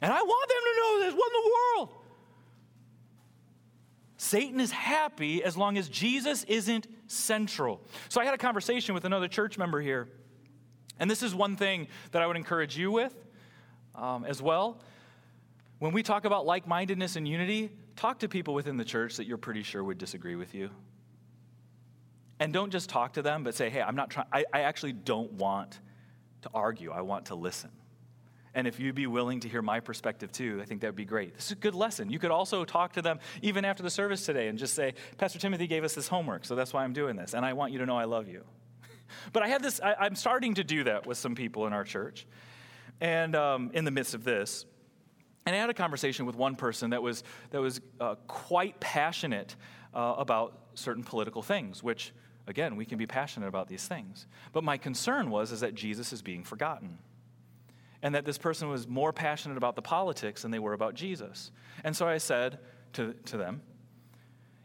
And 0.00 0.12
I 0.12 0.22
want 0.22 0.48
them 0.48 0.58
to 0.58 0.80
know 0.80 1.06
this. 1.06 1.14
What 1.14 1.32
in 1.32 1.42
the 1.42 1.50
world? 1.76 1.99
Satan 4.20 4.60
is 4.60 4.70
happy 4.70 5.42
as 5.42 5.56
long 5.56 5.78
as 5.78 5.88
Jesus 5.88 6.44
isn't 6.44 6.86
central. 7.06 7.80
So 8.10 8.20
I 8.20 8.26
had 8.26 8.34
a 8.34 8.38
conversation 8.38 8.94
with 8.94 9.06
another 9.06 9.28
church 9.28 9.56
member 9.56 9.80
here. 9.80 10.08
And 10.98 11.10
this 11.10 11.22
is 11.22 11.34
one 11.34 11.56
thing 11.56 11.88
that 12.10 12.20
I 12.20 12.26
would 12.26 12.36
encourage 12.36 12.76
you 12.76 12.90
with 12.90 13.14
um, 13.94 14.26
as 14.26 14.42
well. 14.42 14.82
When 15.78 15.92
we 15.92 16.02
talk 16.02 16.26
about 16.26 16.44
like 16.44 16.68
mindedness 16.68 17.16
and 17.16 17.26
unity, 17.26 17.70
talk 17.96 18.18
to 18.18 18.28
people 18.28 18.52
within 18.52 18.76
the 18.76 18.84
church 18.84 19.16
that 19.16 19.26
you're 19.26 19.38
pretty 19.38 19.62
sure 19.62 19.82
would 19.82 19.96
disagree 19.96 20.36
with 20.36 20.54
you. 20.54 20.68
And 22.40 22.52
don't 22.52 22.70
just 22.70 22.90
talk 22.90 23.14
to 23.14 23.22
them, 23.22 23.42
but 23.42 23.54
say, 23.54 23.70
hey, 23.70 23.80
I'm 23.80 23.96
not 23.96 24.10
trying, 24.10 24.26
I 24.30 24.44
actually 24.52 24.92
don't 24.92 25.32
want 25.32 25.80
to 26.42 26.50
argue, 26.52 26.90
I 26.90 27.00
want 27.00 27.24
to 27.26 27.36
listen. 27.36 27.70
And 28.54 28.66
if 28.66 28.80
you'd 28.80 28.94
be 28.94 29.06
willing 29.06 29.40
to 29.40 29.48
hear 29.48 29.62
my 29.62 29.80
perspective 29.80 30.32
too, 30.32 30.58
I 30.60 30.64
think 30.64 30.80
that 30.80 30.88
would 30.88 30.96
be 30.96 31.04
great. 31.04 31.34
This 31.34 31.46
is 31.46 31.52
a 31.52 31.56
good 31.56 31.74
lesson. 31.74 32.10
You 32.10 32.18
could 32.18 32.32
also 32.32 32.64
talk 32.64 32.94
to 32.94 33.02
them 33.02 33.20
even 33.42 33.64
after 33.64 33.82
the 33.82 33.90
service 33.90 34.26
today 34.26 34.48
and 34.48 34.58
just 34.58 34.74
say, 34.74 34.94
Pastor 35.18 35.38
Timothy 35.38 35.66
gave 35.66 35.84
us 35.84 35.94
this 35.94 36.08
homework, 36.08 36.44
so 36.44 36.56
that's 36.56 36.72
why 36.72 36.82
I'm 36.82 36.92
doing 36.92 37.16
this. 37.16 37.34
And 37.34 37.44
I 37.44 37.52
want 37.52 37.72
you 37.72 37.78
to 37.78 37.86
know 37.86 37.96
I 37.96 38.04
love 38.04 38.28
you. 38.28 38.44
but 39.32 39.42
I 39.42 39.48
had 39.48 39.62
this, 39.62 39.80
I, 39.80 40.06
am 40.06 40.16
starting 40.16 40.54
to 40.54 40.64
do 40.64 40.84
that 40.84 41.06
with 41.06 41.18
some 41.18 41.34
people 41.34 41.66
in 41.66 41.72
our 41.72 41.84
church. 41.84 42.26
And 43.00 43.36
um, 43.36 43.70
in 43.72 43.84
the 43.84 43.90
midst 43.90 44.14
of 44.14 44.24
this, 44.24 44.66
and 45.46 45.54
I 45.56 45.58
had 45.58 45.70
a 45.70 45.74
conversation 45.74 46.26
with 46.26 46.36
one 46.36 46.54
person 46.54 46.90
that 46.90 47.02
was, 47.02 47.22
that 47.50 47.60
was 47.60 47.80
uh, 48.00 48.16
quite 48.26 48.78
passionate 48.80 49.56
uh, 49.94 50.16
about 50.18 50.58
certain 50.74 51.02
political 51.02 51.40
things, 51.40 51.82
which, 51.82 52.12
again, 52.46 52.76
we 52.76 52.84
can 52.84 52.98
be 52.98 53.06
passionate 53.06 53.46
about 53.46 53.68
these 53.68 53.86
things. 53.86 54.26
But 54.52 54.64
my 54.64 54.76
concern 54.76 55.30
was 55.30 55.50
is 55.50 55.60
that 55.60 55.74
Jesus 55.74 56.12
is 56.12 56.20
being 56.20 56.44
forgotten 56.44 56.98
and 58.02 58.14
that 58.14 58.24
this 58.24 58.38
person 58.38 58.68
was 58.68 58.88
more 58.88 59.12
passionate 59.12 59.56
about 59.56 59.76
the 59.76 59.82
politics 59.82 60.42
than 60.42 60.50
they 60.50 60.58
were 60.58 60.72
about 60.72 60.94
Jesus. 60.94 61.50
And 61.84 61.94
so 61.94 62.08
I 62.08 62.18
said 62.18 62.58
to, 62.94 63.14
to 63.26 63.36
them, 63.36 63.62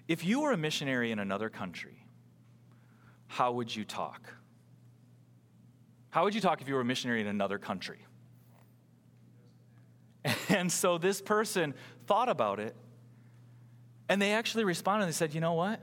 if 0.07 0.23
you 0.23 0.41
were 0.41 0.51
a 0.51 0.57
missionary 0.57 1.11
in 1.11 1.19
another 1.19 1.49
country, 1.49 2.05
how 3.27 3.51
would 3.53 3.75
you 3.75 3.83
talk? 3.83 4.33
How 6.09 6.23
would 6.23 6.33
you 6.33 6.41
talk 6.41 6.61
if 6.61 6.67
you 6.67 6.75
were 6.75 6.81
a 6.81 6.85
missionary 6.85 7.21
in 7.21 7.27
another 7.27 7.57
country? 7.57 7.99
And 10.49 10.71
so 10.71 10.97
this 10.97 11.21
person 11.21 11.73
thought 12.07 12.29
about 12.29 12.59
it, 12.59 12.75
and 14.09 14.21
they 14.21 14.31
actually 14.31 14.63
responded. 14.63 15.03
and 15.03 15.13
They 15.13 15.17
said, 15.17 15.33
You 15.33 15.41
know 15.41 15.53
what? 15.53 15.79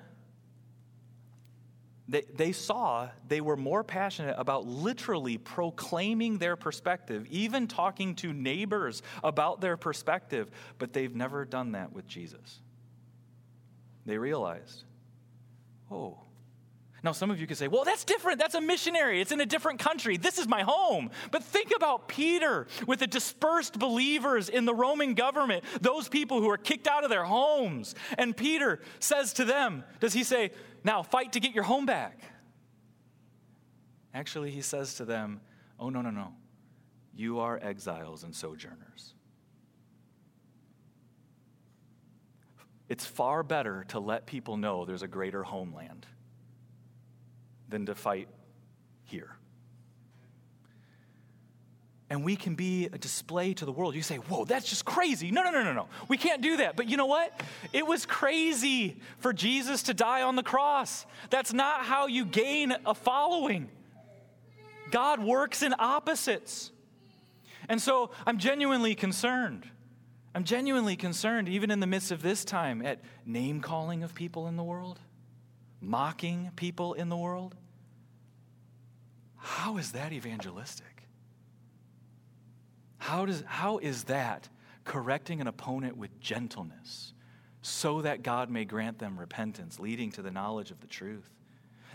They, 2.12 2.24
they 2.34 2.52
saw 2.52 3.08
they 3.26 3.40
were 3.40 3.56
more 3.56 3.82
passionate 3.82 4.34
about 4.38 4.66
literally 4.66 5.38
proclaiming 5.38 6.36
their 6.36 6.56
perspective, 6.56 7.26
even 7.30 7.66
talking 7.66 8.14
to 8.16 8.34
neighbors 8.34 9.02
about 9.24 9.62
their 9.62 9.78
perspective, 9.78 10.50
but 10.76 10.92
they've 10.92 11.16
never 11.16 11.46
done 11.46 11.72
that 11.72 11.94
with 11.94 12.06
Jesus. 12.06 12.60
They 14.04 14.18
realized, 14.18 14.84
oh, 15.90 16.18
now, 17.04 17.10
some 17.10 17.32
of 17.32 17.40
you 17.40 17.48
could 17.48 17.56
say, 17.56 17.66
well, 17.66 17.82
that's 17.82 18.04
different. 18.04 18.38
That's 18.38 18.54
a 18.54 18.60
missionary. 18.60 19.20
It's 19.20 19.32
in 19.32 19.40
a 19.40 19.46
different 19.46 19.80
country. 19.80 20.16
This 20.16 20.38
is 20.38 20.46
my 20.46 20.62
home. 20.62 21.10
But 21.32 21.42
think 21.42 21.72
about 21.74 22.06
Peter 22.06 22.68
with 22.86 23.00
the 23.00 23.08
dispersed 23.08 23.76
believers 23.76 24.48
in 24.48 24.66
the 24.66 24.74
Roman 24.74 25.14
government, 25.14 25.64
those 25.80 26.08
people 26.08 26.40
who 26.40 26.48
are 26.48 26.56
kicked 26.56 26.86
out 26.86 27.02
of 27.02 27.10
their 27.10 27.24
homes. 27.24 27.96
And 28.18 28.36
Peter 28.36 28.80
says 29.00 29.32
to 29.34 29.44
them, 29.44 29.82
does 29.98 30.12
he 30.12 30.22
say, 30.22 30.52
now 30.85 31.03
fight 31.03 31.33
to 31.33 31.41
get 31.41 31.55
your 31.55 31.64
home 31.64 31.87
back? 31.87 32.20
Actually, 34.14 34.51
he 34.51 34.62
says 34.62 34.95
to 34.95 35.05
them, 35.05 35.41
oh, 35.78 35.89
no, 35.89 36.03
no, 36.03 36.11
no. 36.11 36.35
You 37.14 37.41
are 37.41 37.59
exiles 37.62 38.24
and 38.24 38.35
sojourners. 38.35 39.14
It's 42.89 43.07
far 43.07 43.43
better 43.43 43.85
to 43.89 44.01
let 44.01 44.26
people 44.26 44.57
know 44.57 44.85
there's 44.85 45.03
a 45.03 45.09
greater 45.09 45.43
homeland 45.43 46.07
than 47.68 47.87
to 47.87 47.95
fight 47.95 48.28
here. 49.05 49.37
And 52.12 52.22
we 52.22 52.36
can 52.36 52.56
be 52.56 52.90
a 52.92 52.98
display 52.98 53.54
to 53.54 53.64
the 53.64 53.72
world. 53.72 53.94
You 53.94 54.02
say, 54.02 54.16
whoa, 54.16 54.44
that's 54.44 54.68
just 54.68 54.84
crazy. 54.84 55.30
No, 55.30 55.42
no, 55.42 55.50
no, 55.50 55.62
no, 55.62 55.72
no. 55.72 55.88
We 56.08 56.18
can't 56.18 56.42
do 56.42 56.58
that. 56.58 56.76
But 56.76 56.90
you 56.90 56.98
know 56.98 57.06
what? 57.06 57.42
It 57.72 57.86
was 57.86 58.04
crazy 58.04 59.00
for 59.16 59.32
Jesus 59.32 59.84
to 59.84 59.94
die 59.94 60.20
on 60.20 60.36
the 60.36 60.42
cross. 60.42 61.06
That's 61.30 61.54
not 61.54 61.86
how 61.86 62.08
you 62.08 62.26
gain 62.26 62.76
a 62.84 62.94
following. 62.94 63.70
God 64.90 65.24
works 65.24 65.62
in 65.62 65.74
opposites. 65.78 66.70
And 67.66 67.80
so 67.80 68.10
I'm 68.26 68.36
genuinely 68.36 68.94
concerned. 68.94 69.66
I'm 70.34 70.44
genuinely 70.44 70.96
concerned, 70.96 71.48
even 71.48 71.70
in 71.70 71.80
the 71.80 71.86
midst 71.86 72.10
of 72.10 72.20
this 72.20 72.44
time, 72.44 72.84
at 72.84 73.00
name 73.24 73.62
calling 73.62 74.02
of 74.02 74.14
people 74.14 74.48
in 74.48 74.56
the 74.56 74.64
world, 74.64 75.00
mocking 75.80 76.50
people 76.56 76.92
in 76.92 77.08
the 77.08 77.16
world. 77.16 77.54
How 79.38 79.78
is 79.78 79.92
that 79.92 80.12
evangelistic? 80.12 80.91
How, 83.03 83.26
does, 83.26 83.42
how 83.48 83.78
is 83.78 84.05
that 84.05 84.48
correcting 84.84 85.40
an 85.40 85.48
opponent 85.48 85.96
with 85.96 86.20
gentleness 86.20 87.14
so 87.61 88.00
that 88.03 88.22
God 88.22 88.48
may 88.48 88.64
grant 88.64 89.00
them 89.00 89.18
repentance, 89.18 89.80
leading 89.80 90.12
to 90.12 90.22
the 90.22 90.30
knowledge 90.30 90.70
of 90.70 90.80
the 90.80 90.86
truth? 90.86 91.28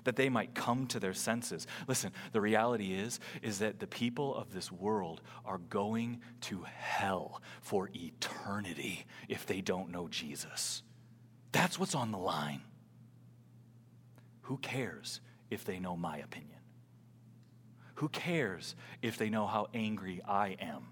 That 0.03 0.17
they 0.17 0.27
might 0.27 0.53
come 0.53 0.85
to 0.87 0.99
their 0.99 1.13
senses. 1.13 1.65
Listen, 1.87 2.11
the 2.33 2.41
reality 2.41 2.93
is, 2.93 3.21
is 3.41 3.59
that 3.59 3.79
the 3.79 3.87
people 3.87 4.35
of 4.35 4.51
this 4.51 4.69
world 4.69 5.21
are 5.45 5.59
going 5.59 6.19
to 6.41 6.65
hell 6.77 7.41
for 7.61 7.89
eternity 7.95 9.05
if 9.29 9.45
they 9.45 9.61
don't 9.61 9.91
know 9.91 10.09
Jesus. 10.09 10.83
That's 11.53 11.79
what's 11.79 11.95
on 11.95 12.11
the 12.11 12.17
line. 12.17 12.63
Who 14.41 14.57
cares 14.57 15.21
if 15.49 15.63
they 15.63 15.79
know 15.79 15.95
my 15.95 16.17
opinion? 16.17 16.59
Who 17.95 18.09
cares 18.09 18.75
if 19.01 19.17
they 19.17 19.29
know 19.29 19.47
how 19.47 19.67
angry 19.73 20.21
I 20.27 20.57
am? 20.59 20.87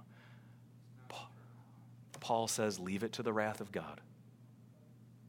Paul 2.25 2.47
says, 2.47 2.79
Leave 2.79 3.03
it 3.03 3.11
to 3.13 3.21
the 3.23 3.31
wrath 3.31 3.61
of 3.61 3.71
God. 3.71 4.01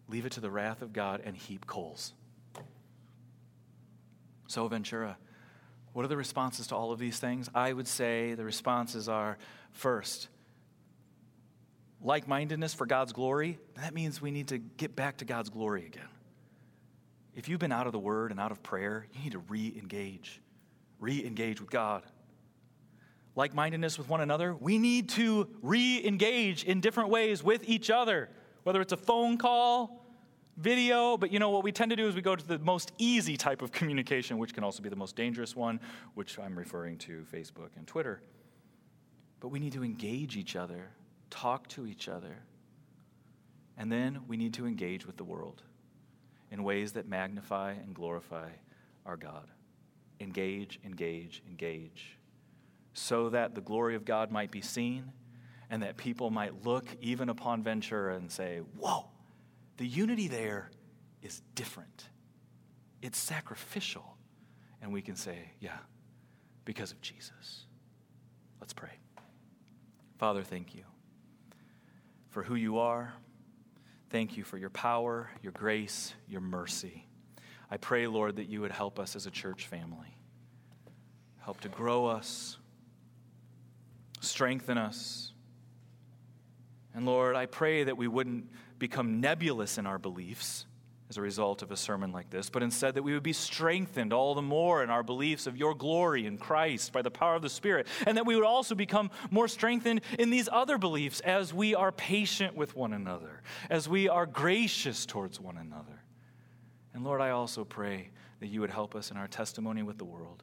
Leave 0.09 0.25
it 0.25 0.33
to 0.33 0.41
the 0.41 0.51
wrath 0.51 0.81
of 0.81 0.95
God 0.95 1.21
and 1.23 1.37
heap 1.37 1.67
coals. 1.67 2.15
So, 4.47 4.67
Ventura, 4.67 5.19
what 5.93 6.07
are 6.07 6.09
the 6.09 6.17
responses 6.17 6.69
to 6.69 6.75
all 6.75 6.93
of 6.93 6.99
these 6.99 7.19
things? 7.19 7.51
I 7.55 7.71
would 7.71 7.87
say 7.87 8.33
the 8.33 8.47
responses 8.47 9.11
are 9.11 9.37
first, 9.73 10.29
like 12.01 12.27
mindedness 12.27 12.73
for 12.73 12.87
God's 12.87 13.13
glory. 13.13 13.59
That 13.75 13.93
means 13.93 14.23
we 14.23 14.31
need 14.31 14.49
to 14.49 14.57
get 14.57 14.97
back 14.97 15.19
to 15.19 15.27
God's 15.27 15.51
glory 15.51 15.85
again. 15.85 16.09
If 17.35 17.51
you've 17.51 17.61
been 17.61 17.73
out 17.73 17.85
of 17.87 17.93
the 17.93 17.99
word 17.99 18.31
and 18.31 18.41
out 18.41 18.53
of 18.53 18.63
prayer, 18.63 19.07
you 19.13 19.23
need 19.23 19.33
to 19.33 19.41
re 19.41 19.75
engage 19.77 20.41
re 20.99 21.23
engage 21.27 21.61
with 21.61 21.69
God. 21.69 22.05
Like 23.37 23.55
mindedness 23.55 23.99
with 23.99 24.09
one 24.09 24.23
another, 24.23 24.55
we 24.55 24.79
need 24.79 25.11
to 25.11 25.49
re 25.63 26.05
engage 26.05 26.65
in 26.65 26.81
different 26.81 27.11
ways 27.11 27.45
with 27.45 27.69
each 27.69 27.91
other, 27.91 28.31
whether 28.65 28.81
it's 28.81 28.93
a 28.93 28.97
phone 28.97 29.37
call, 29.37 30.07
video, 30.57 31.19
but 31.19 31.31
you 31.31 31.39
know 31.39 31.51
what 31.51 31.63
we 31.63 31.71
tend 31.71 31.91
to 31.91 31.97
do 31.97 32.09
is 32.09 32.15
we 32.15 32.23
go 32.23 32.35
to 32.35 32.47
the 32.47 32.59
most 32.59 32.93
easy 32.97 33.37
type 33.37 33.61
of 33.61 33.73
communication, 33.73 34.39
which 34.39 34.55
can 34.55 34.65
also 34.65 34.83
be 34.83 34.89
the 34.89 34.97
most 34.97 35.17
dangerous 35.17 35.55
one, 35.55 35.79
which 36.15 36.39
I'm 36.39 36.59
referring 36.59 36.97
to 36.99 37.27
Facebook 37.31 37.69
and 37.77 37.87
Twitter. 37.87 38.23
But 39.41 39.49
we 39.49 39.61
need 39.61 39.75
to 39.75 39.85
engage 39.85 40.39
each 40.39 40.57
other, 40.57 40.89
talk 41.29 41.69
to 41.69 41.87
each 41.87 42.09
other, 42.09 42.39
and 43.77 43.93
then 43.93 44.21
we 44.27 44.39
need 44.39 44.55
to 44.55 44.67
engage 44.67 45.07
with 45.07 45.19
the 45.19 45.25
world 45.25 45.63
in 46.51 46.65
ways 46.65 46.93
that 46.93 47.07
magnify 47.07 47.73
and 47.73 47.95
glorify 47.95 48.49
our 49.05 49.17
God 49.17 49.49
engage, 50.19 50.81
engage, 50.83 51.43
engage, 51.47 52.16
so 52.97 53.29
that 53.29 53.55
the 53.55 53.61
glory 53.61 53.95
of 53.95 54.05
God 54.05 54.31
might 54.31 54.51
be 54.51 54.63
seen 54.63 55.13
and 55.69 55.83
that 55.83 55.97
people 55.97 56.31
might 56.31 56.65
look 56.65 56.87
even 57.01 57.29
upon 57.29 57.63
Ventura 57.63 58.17
and 58.17 58.31
say, 58.31 58.61
Whoa, 58.79 59.07
the 59.77 59.87
unity 59.87 60.29
there 60.29 60.71
is 61.23 61.43
different. 61.55 62.09
It's 63.03 63.19
sacrificial. 63.19 64.17
And 64.81 64.93
we 64.93 65.03
can 65.03 65.15
say, 65.15 65.51
Yeah, 65.61 65.77
because 66.65 66.91
of 66.91 67.01
Jesus. 67.03 67.67
Let's 68.61 68.73
pray. 68.73 68.93
Father, 70.19 70.43
thank 70.43 70.75
you 70.75 70.85
for 72.31 72.43
who 72.43 72.55
you 72.55 72.79
are. 72.79 73.13
Thank 74.09 74.39
you 74.39 74.45
for 74.45 74.57
your 74.57 74.71
power, 74.71 75.29
your 75.43 75.53
grace, 75.53 76.15
your 76.27 76.41
mercy. 76.41 77.07
I 77.71 77.77
pray, 77.77 78.07
Lord, 78.07 78.37
that 78.37 78.49
you 78.49 78.63
would 78.63 78.71
help 78.71 78.99
us 78.99 79.17
as 79.17 79.27
a 79.27 79.31
church 79.31 79.67
family. 79.67 80.17
Help 81.41 81.61
to 81.61 81.69
grow 81.69 82.07
us, 82.07 82.57
strengthen 84.27 84.79
us. 84.79 85.33
And 86.95 87.07
Lord, 87.07 87.37
I 87.37 87.47
pray 87.47 87.85
that 87.85 87.97
we 87.97 88.09
wouldn't 88.09 88.51
become 88.79 89.21
nebulous 89.21 89.79
in 89.79 89.87
our 89.87 89.99
beliefs 89.99 90.67
as 91.09 91.17
a 91.17 91.23
result 91.23 91.63
of 91.63 91.71
a 91.71 91.77
sermon 91.77 92.11
like 92.11 92.31
this, 92.31 92.51
but 92.51 92.63
instead 92.63 92.95
that 92.95 93.03
we 93.03 93.13
would 93.13 93.23
be 93.23 93.33
strengthened 93.33 94.13
all 94.13 94.35
the 94.35 94.43
more 94.43 94.83
in 94.83 94.91
our 94.91 95.03
beliefs 95.03 95.47
of 95.47 95.57
your 95.57 95.75
glory 95.75 96.27
in 96.27 96.37
Christ 96.37 96.93
by 96.93 97.03
the 97.03 97.11
power 97.11 97.37
of 97.37 97.43
the 97.43 97.49
Spirit, 97.49 97.87
and 98.07 98.17
that 98.17 98.27
we 98.27 98.35
would 98.35 98.45
also 98.45 98.75
become 98.75 99.11
more 99.31 99.47
strengthened 99.47 100.01
in 100.19 100.31
these 100.31 100.49
other 100.51 100.79
beliefs 100.79 101.21
as 101.21 101.55
we 101.55 101.75
are 101.75 101.93
patient 101.93 102.57
with 102.57 102.75
one 102.75 102.93
another, 102.93 103.43
as 103.71 103.89
we 103.89 104.09
are 104.09 104.27
gracious 104.27 105.07
towards 105.07 105.39
one 105.39 105.57
another. 105.57 106.03
And 106.93 107.05
Lord, 107.05 107.21
I 107.21 107.31
also 107.31 107.65
pray 107.65 108.11
that 108.41 108.49
you 108.49 108.61
would 108.61 108.71
help 108.71 108.97
us 108.97 109.11
in 109.11 109.17
our 109.17 109.29
testimony 109.29 109.83
with 109.83 109.99
the 109.99 110.05
world. 110.05 110.43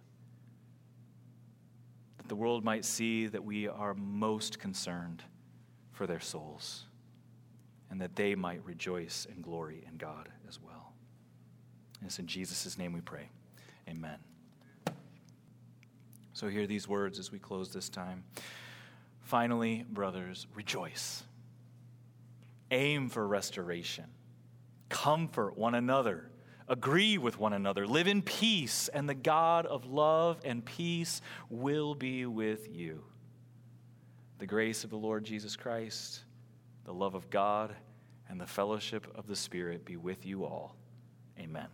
The 2.34 2.38
world 2.38 2.64
might 2.64 2.84
see 2.84 3.28
that 3.28 3.46
we 3.46 3.68
are 3.68 3.94
most 3.94 4.58
concerned 4.58 5.22
for 5.92 6.08
their 6.08 6.20
souls, 6.20 6.86
and 7.92 8.02
that 8.02 8.16
they 8.16 8.34
might 8.34 8.66
rejoice 8.66 9.28
and 9.30 9.44
glory 9.44 9.86
in 9.88 9.98
God 9.98 10.30
as 10.48 10.60
well. 10.60 10.94
And 12.00 12.08
it's 12.08 12.18
in 12.18 12.26
Jesus' 12.26 12.76
name 12.76 12.92
we 12.92 13.02
pray. 13.02 13.30
Amen. 13.88 14.18
So, 16.34 16.48
hear 16.48 16.66
these 16.66 16.88
words 16.88 17.20
as 17.20 17.32
we 17.32 17.38
close 17.38 17.72
this 17.72 17.88
time. 17.88 18.24
Finally, 19.22 19.86
brothers, 19.88 20.48
rejoice. 20.56 21.22
Aim 22.72 23.10
for 23.10 23.28
restoration. 23.28 24.06
Comfort 24.90 25.56
one 25.56 25.76
another 25.76 26.32
Agree 26.68 27.18
with 27.18 27.38
one 27.40 27.54
another. 27.54 27.86
Live 27.86 28.08
in 28.08 28.22
peace, 28.22 28.88
and 28.90 29.08
the 29.08 29.14
God 29.14 29.66
of 29.66 29.86
love 29.86 30.40
and 30.46 30.64
peace 30.64 31.22
will 31.50 31.96
be 31.96 32.26
with 32.26 32.70
you. 32.74 33.04
The 34.40 34.48
grace 34.48 34.84
of 34.84 34.90
the 34.90 34.98
Lord 34.98 35.24
Jesus 35.24 35.56
Christ, 35.56 36.24
the 36.86 36.94
love 36.94 37.16
of 37.16 37.30
God, 37.30 37.76
and 38.30 38.40
the 38.40 38.48
fellowship 38.48 39.08
of 39.16 39.28
the 39.28 39.36
Spirit 39.36 39.86
be 39.86 39.98
with 39.98 40.26
you 40.26 40.46
all. 40.46 40.76
Amen. 41.40 41.68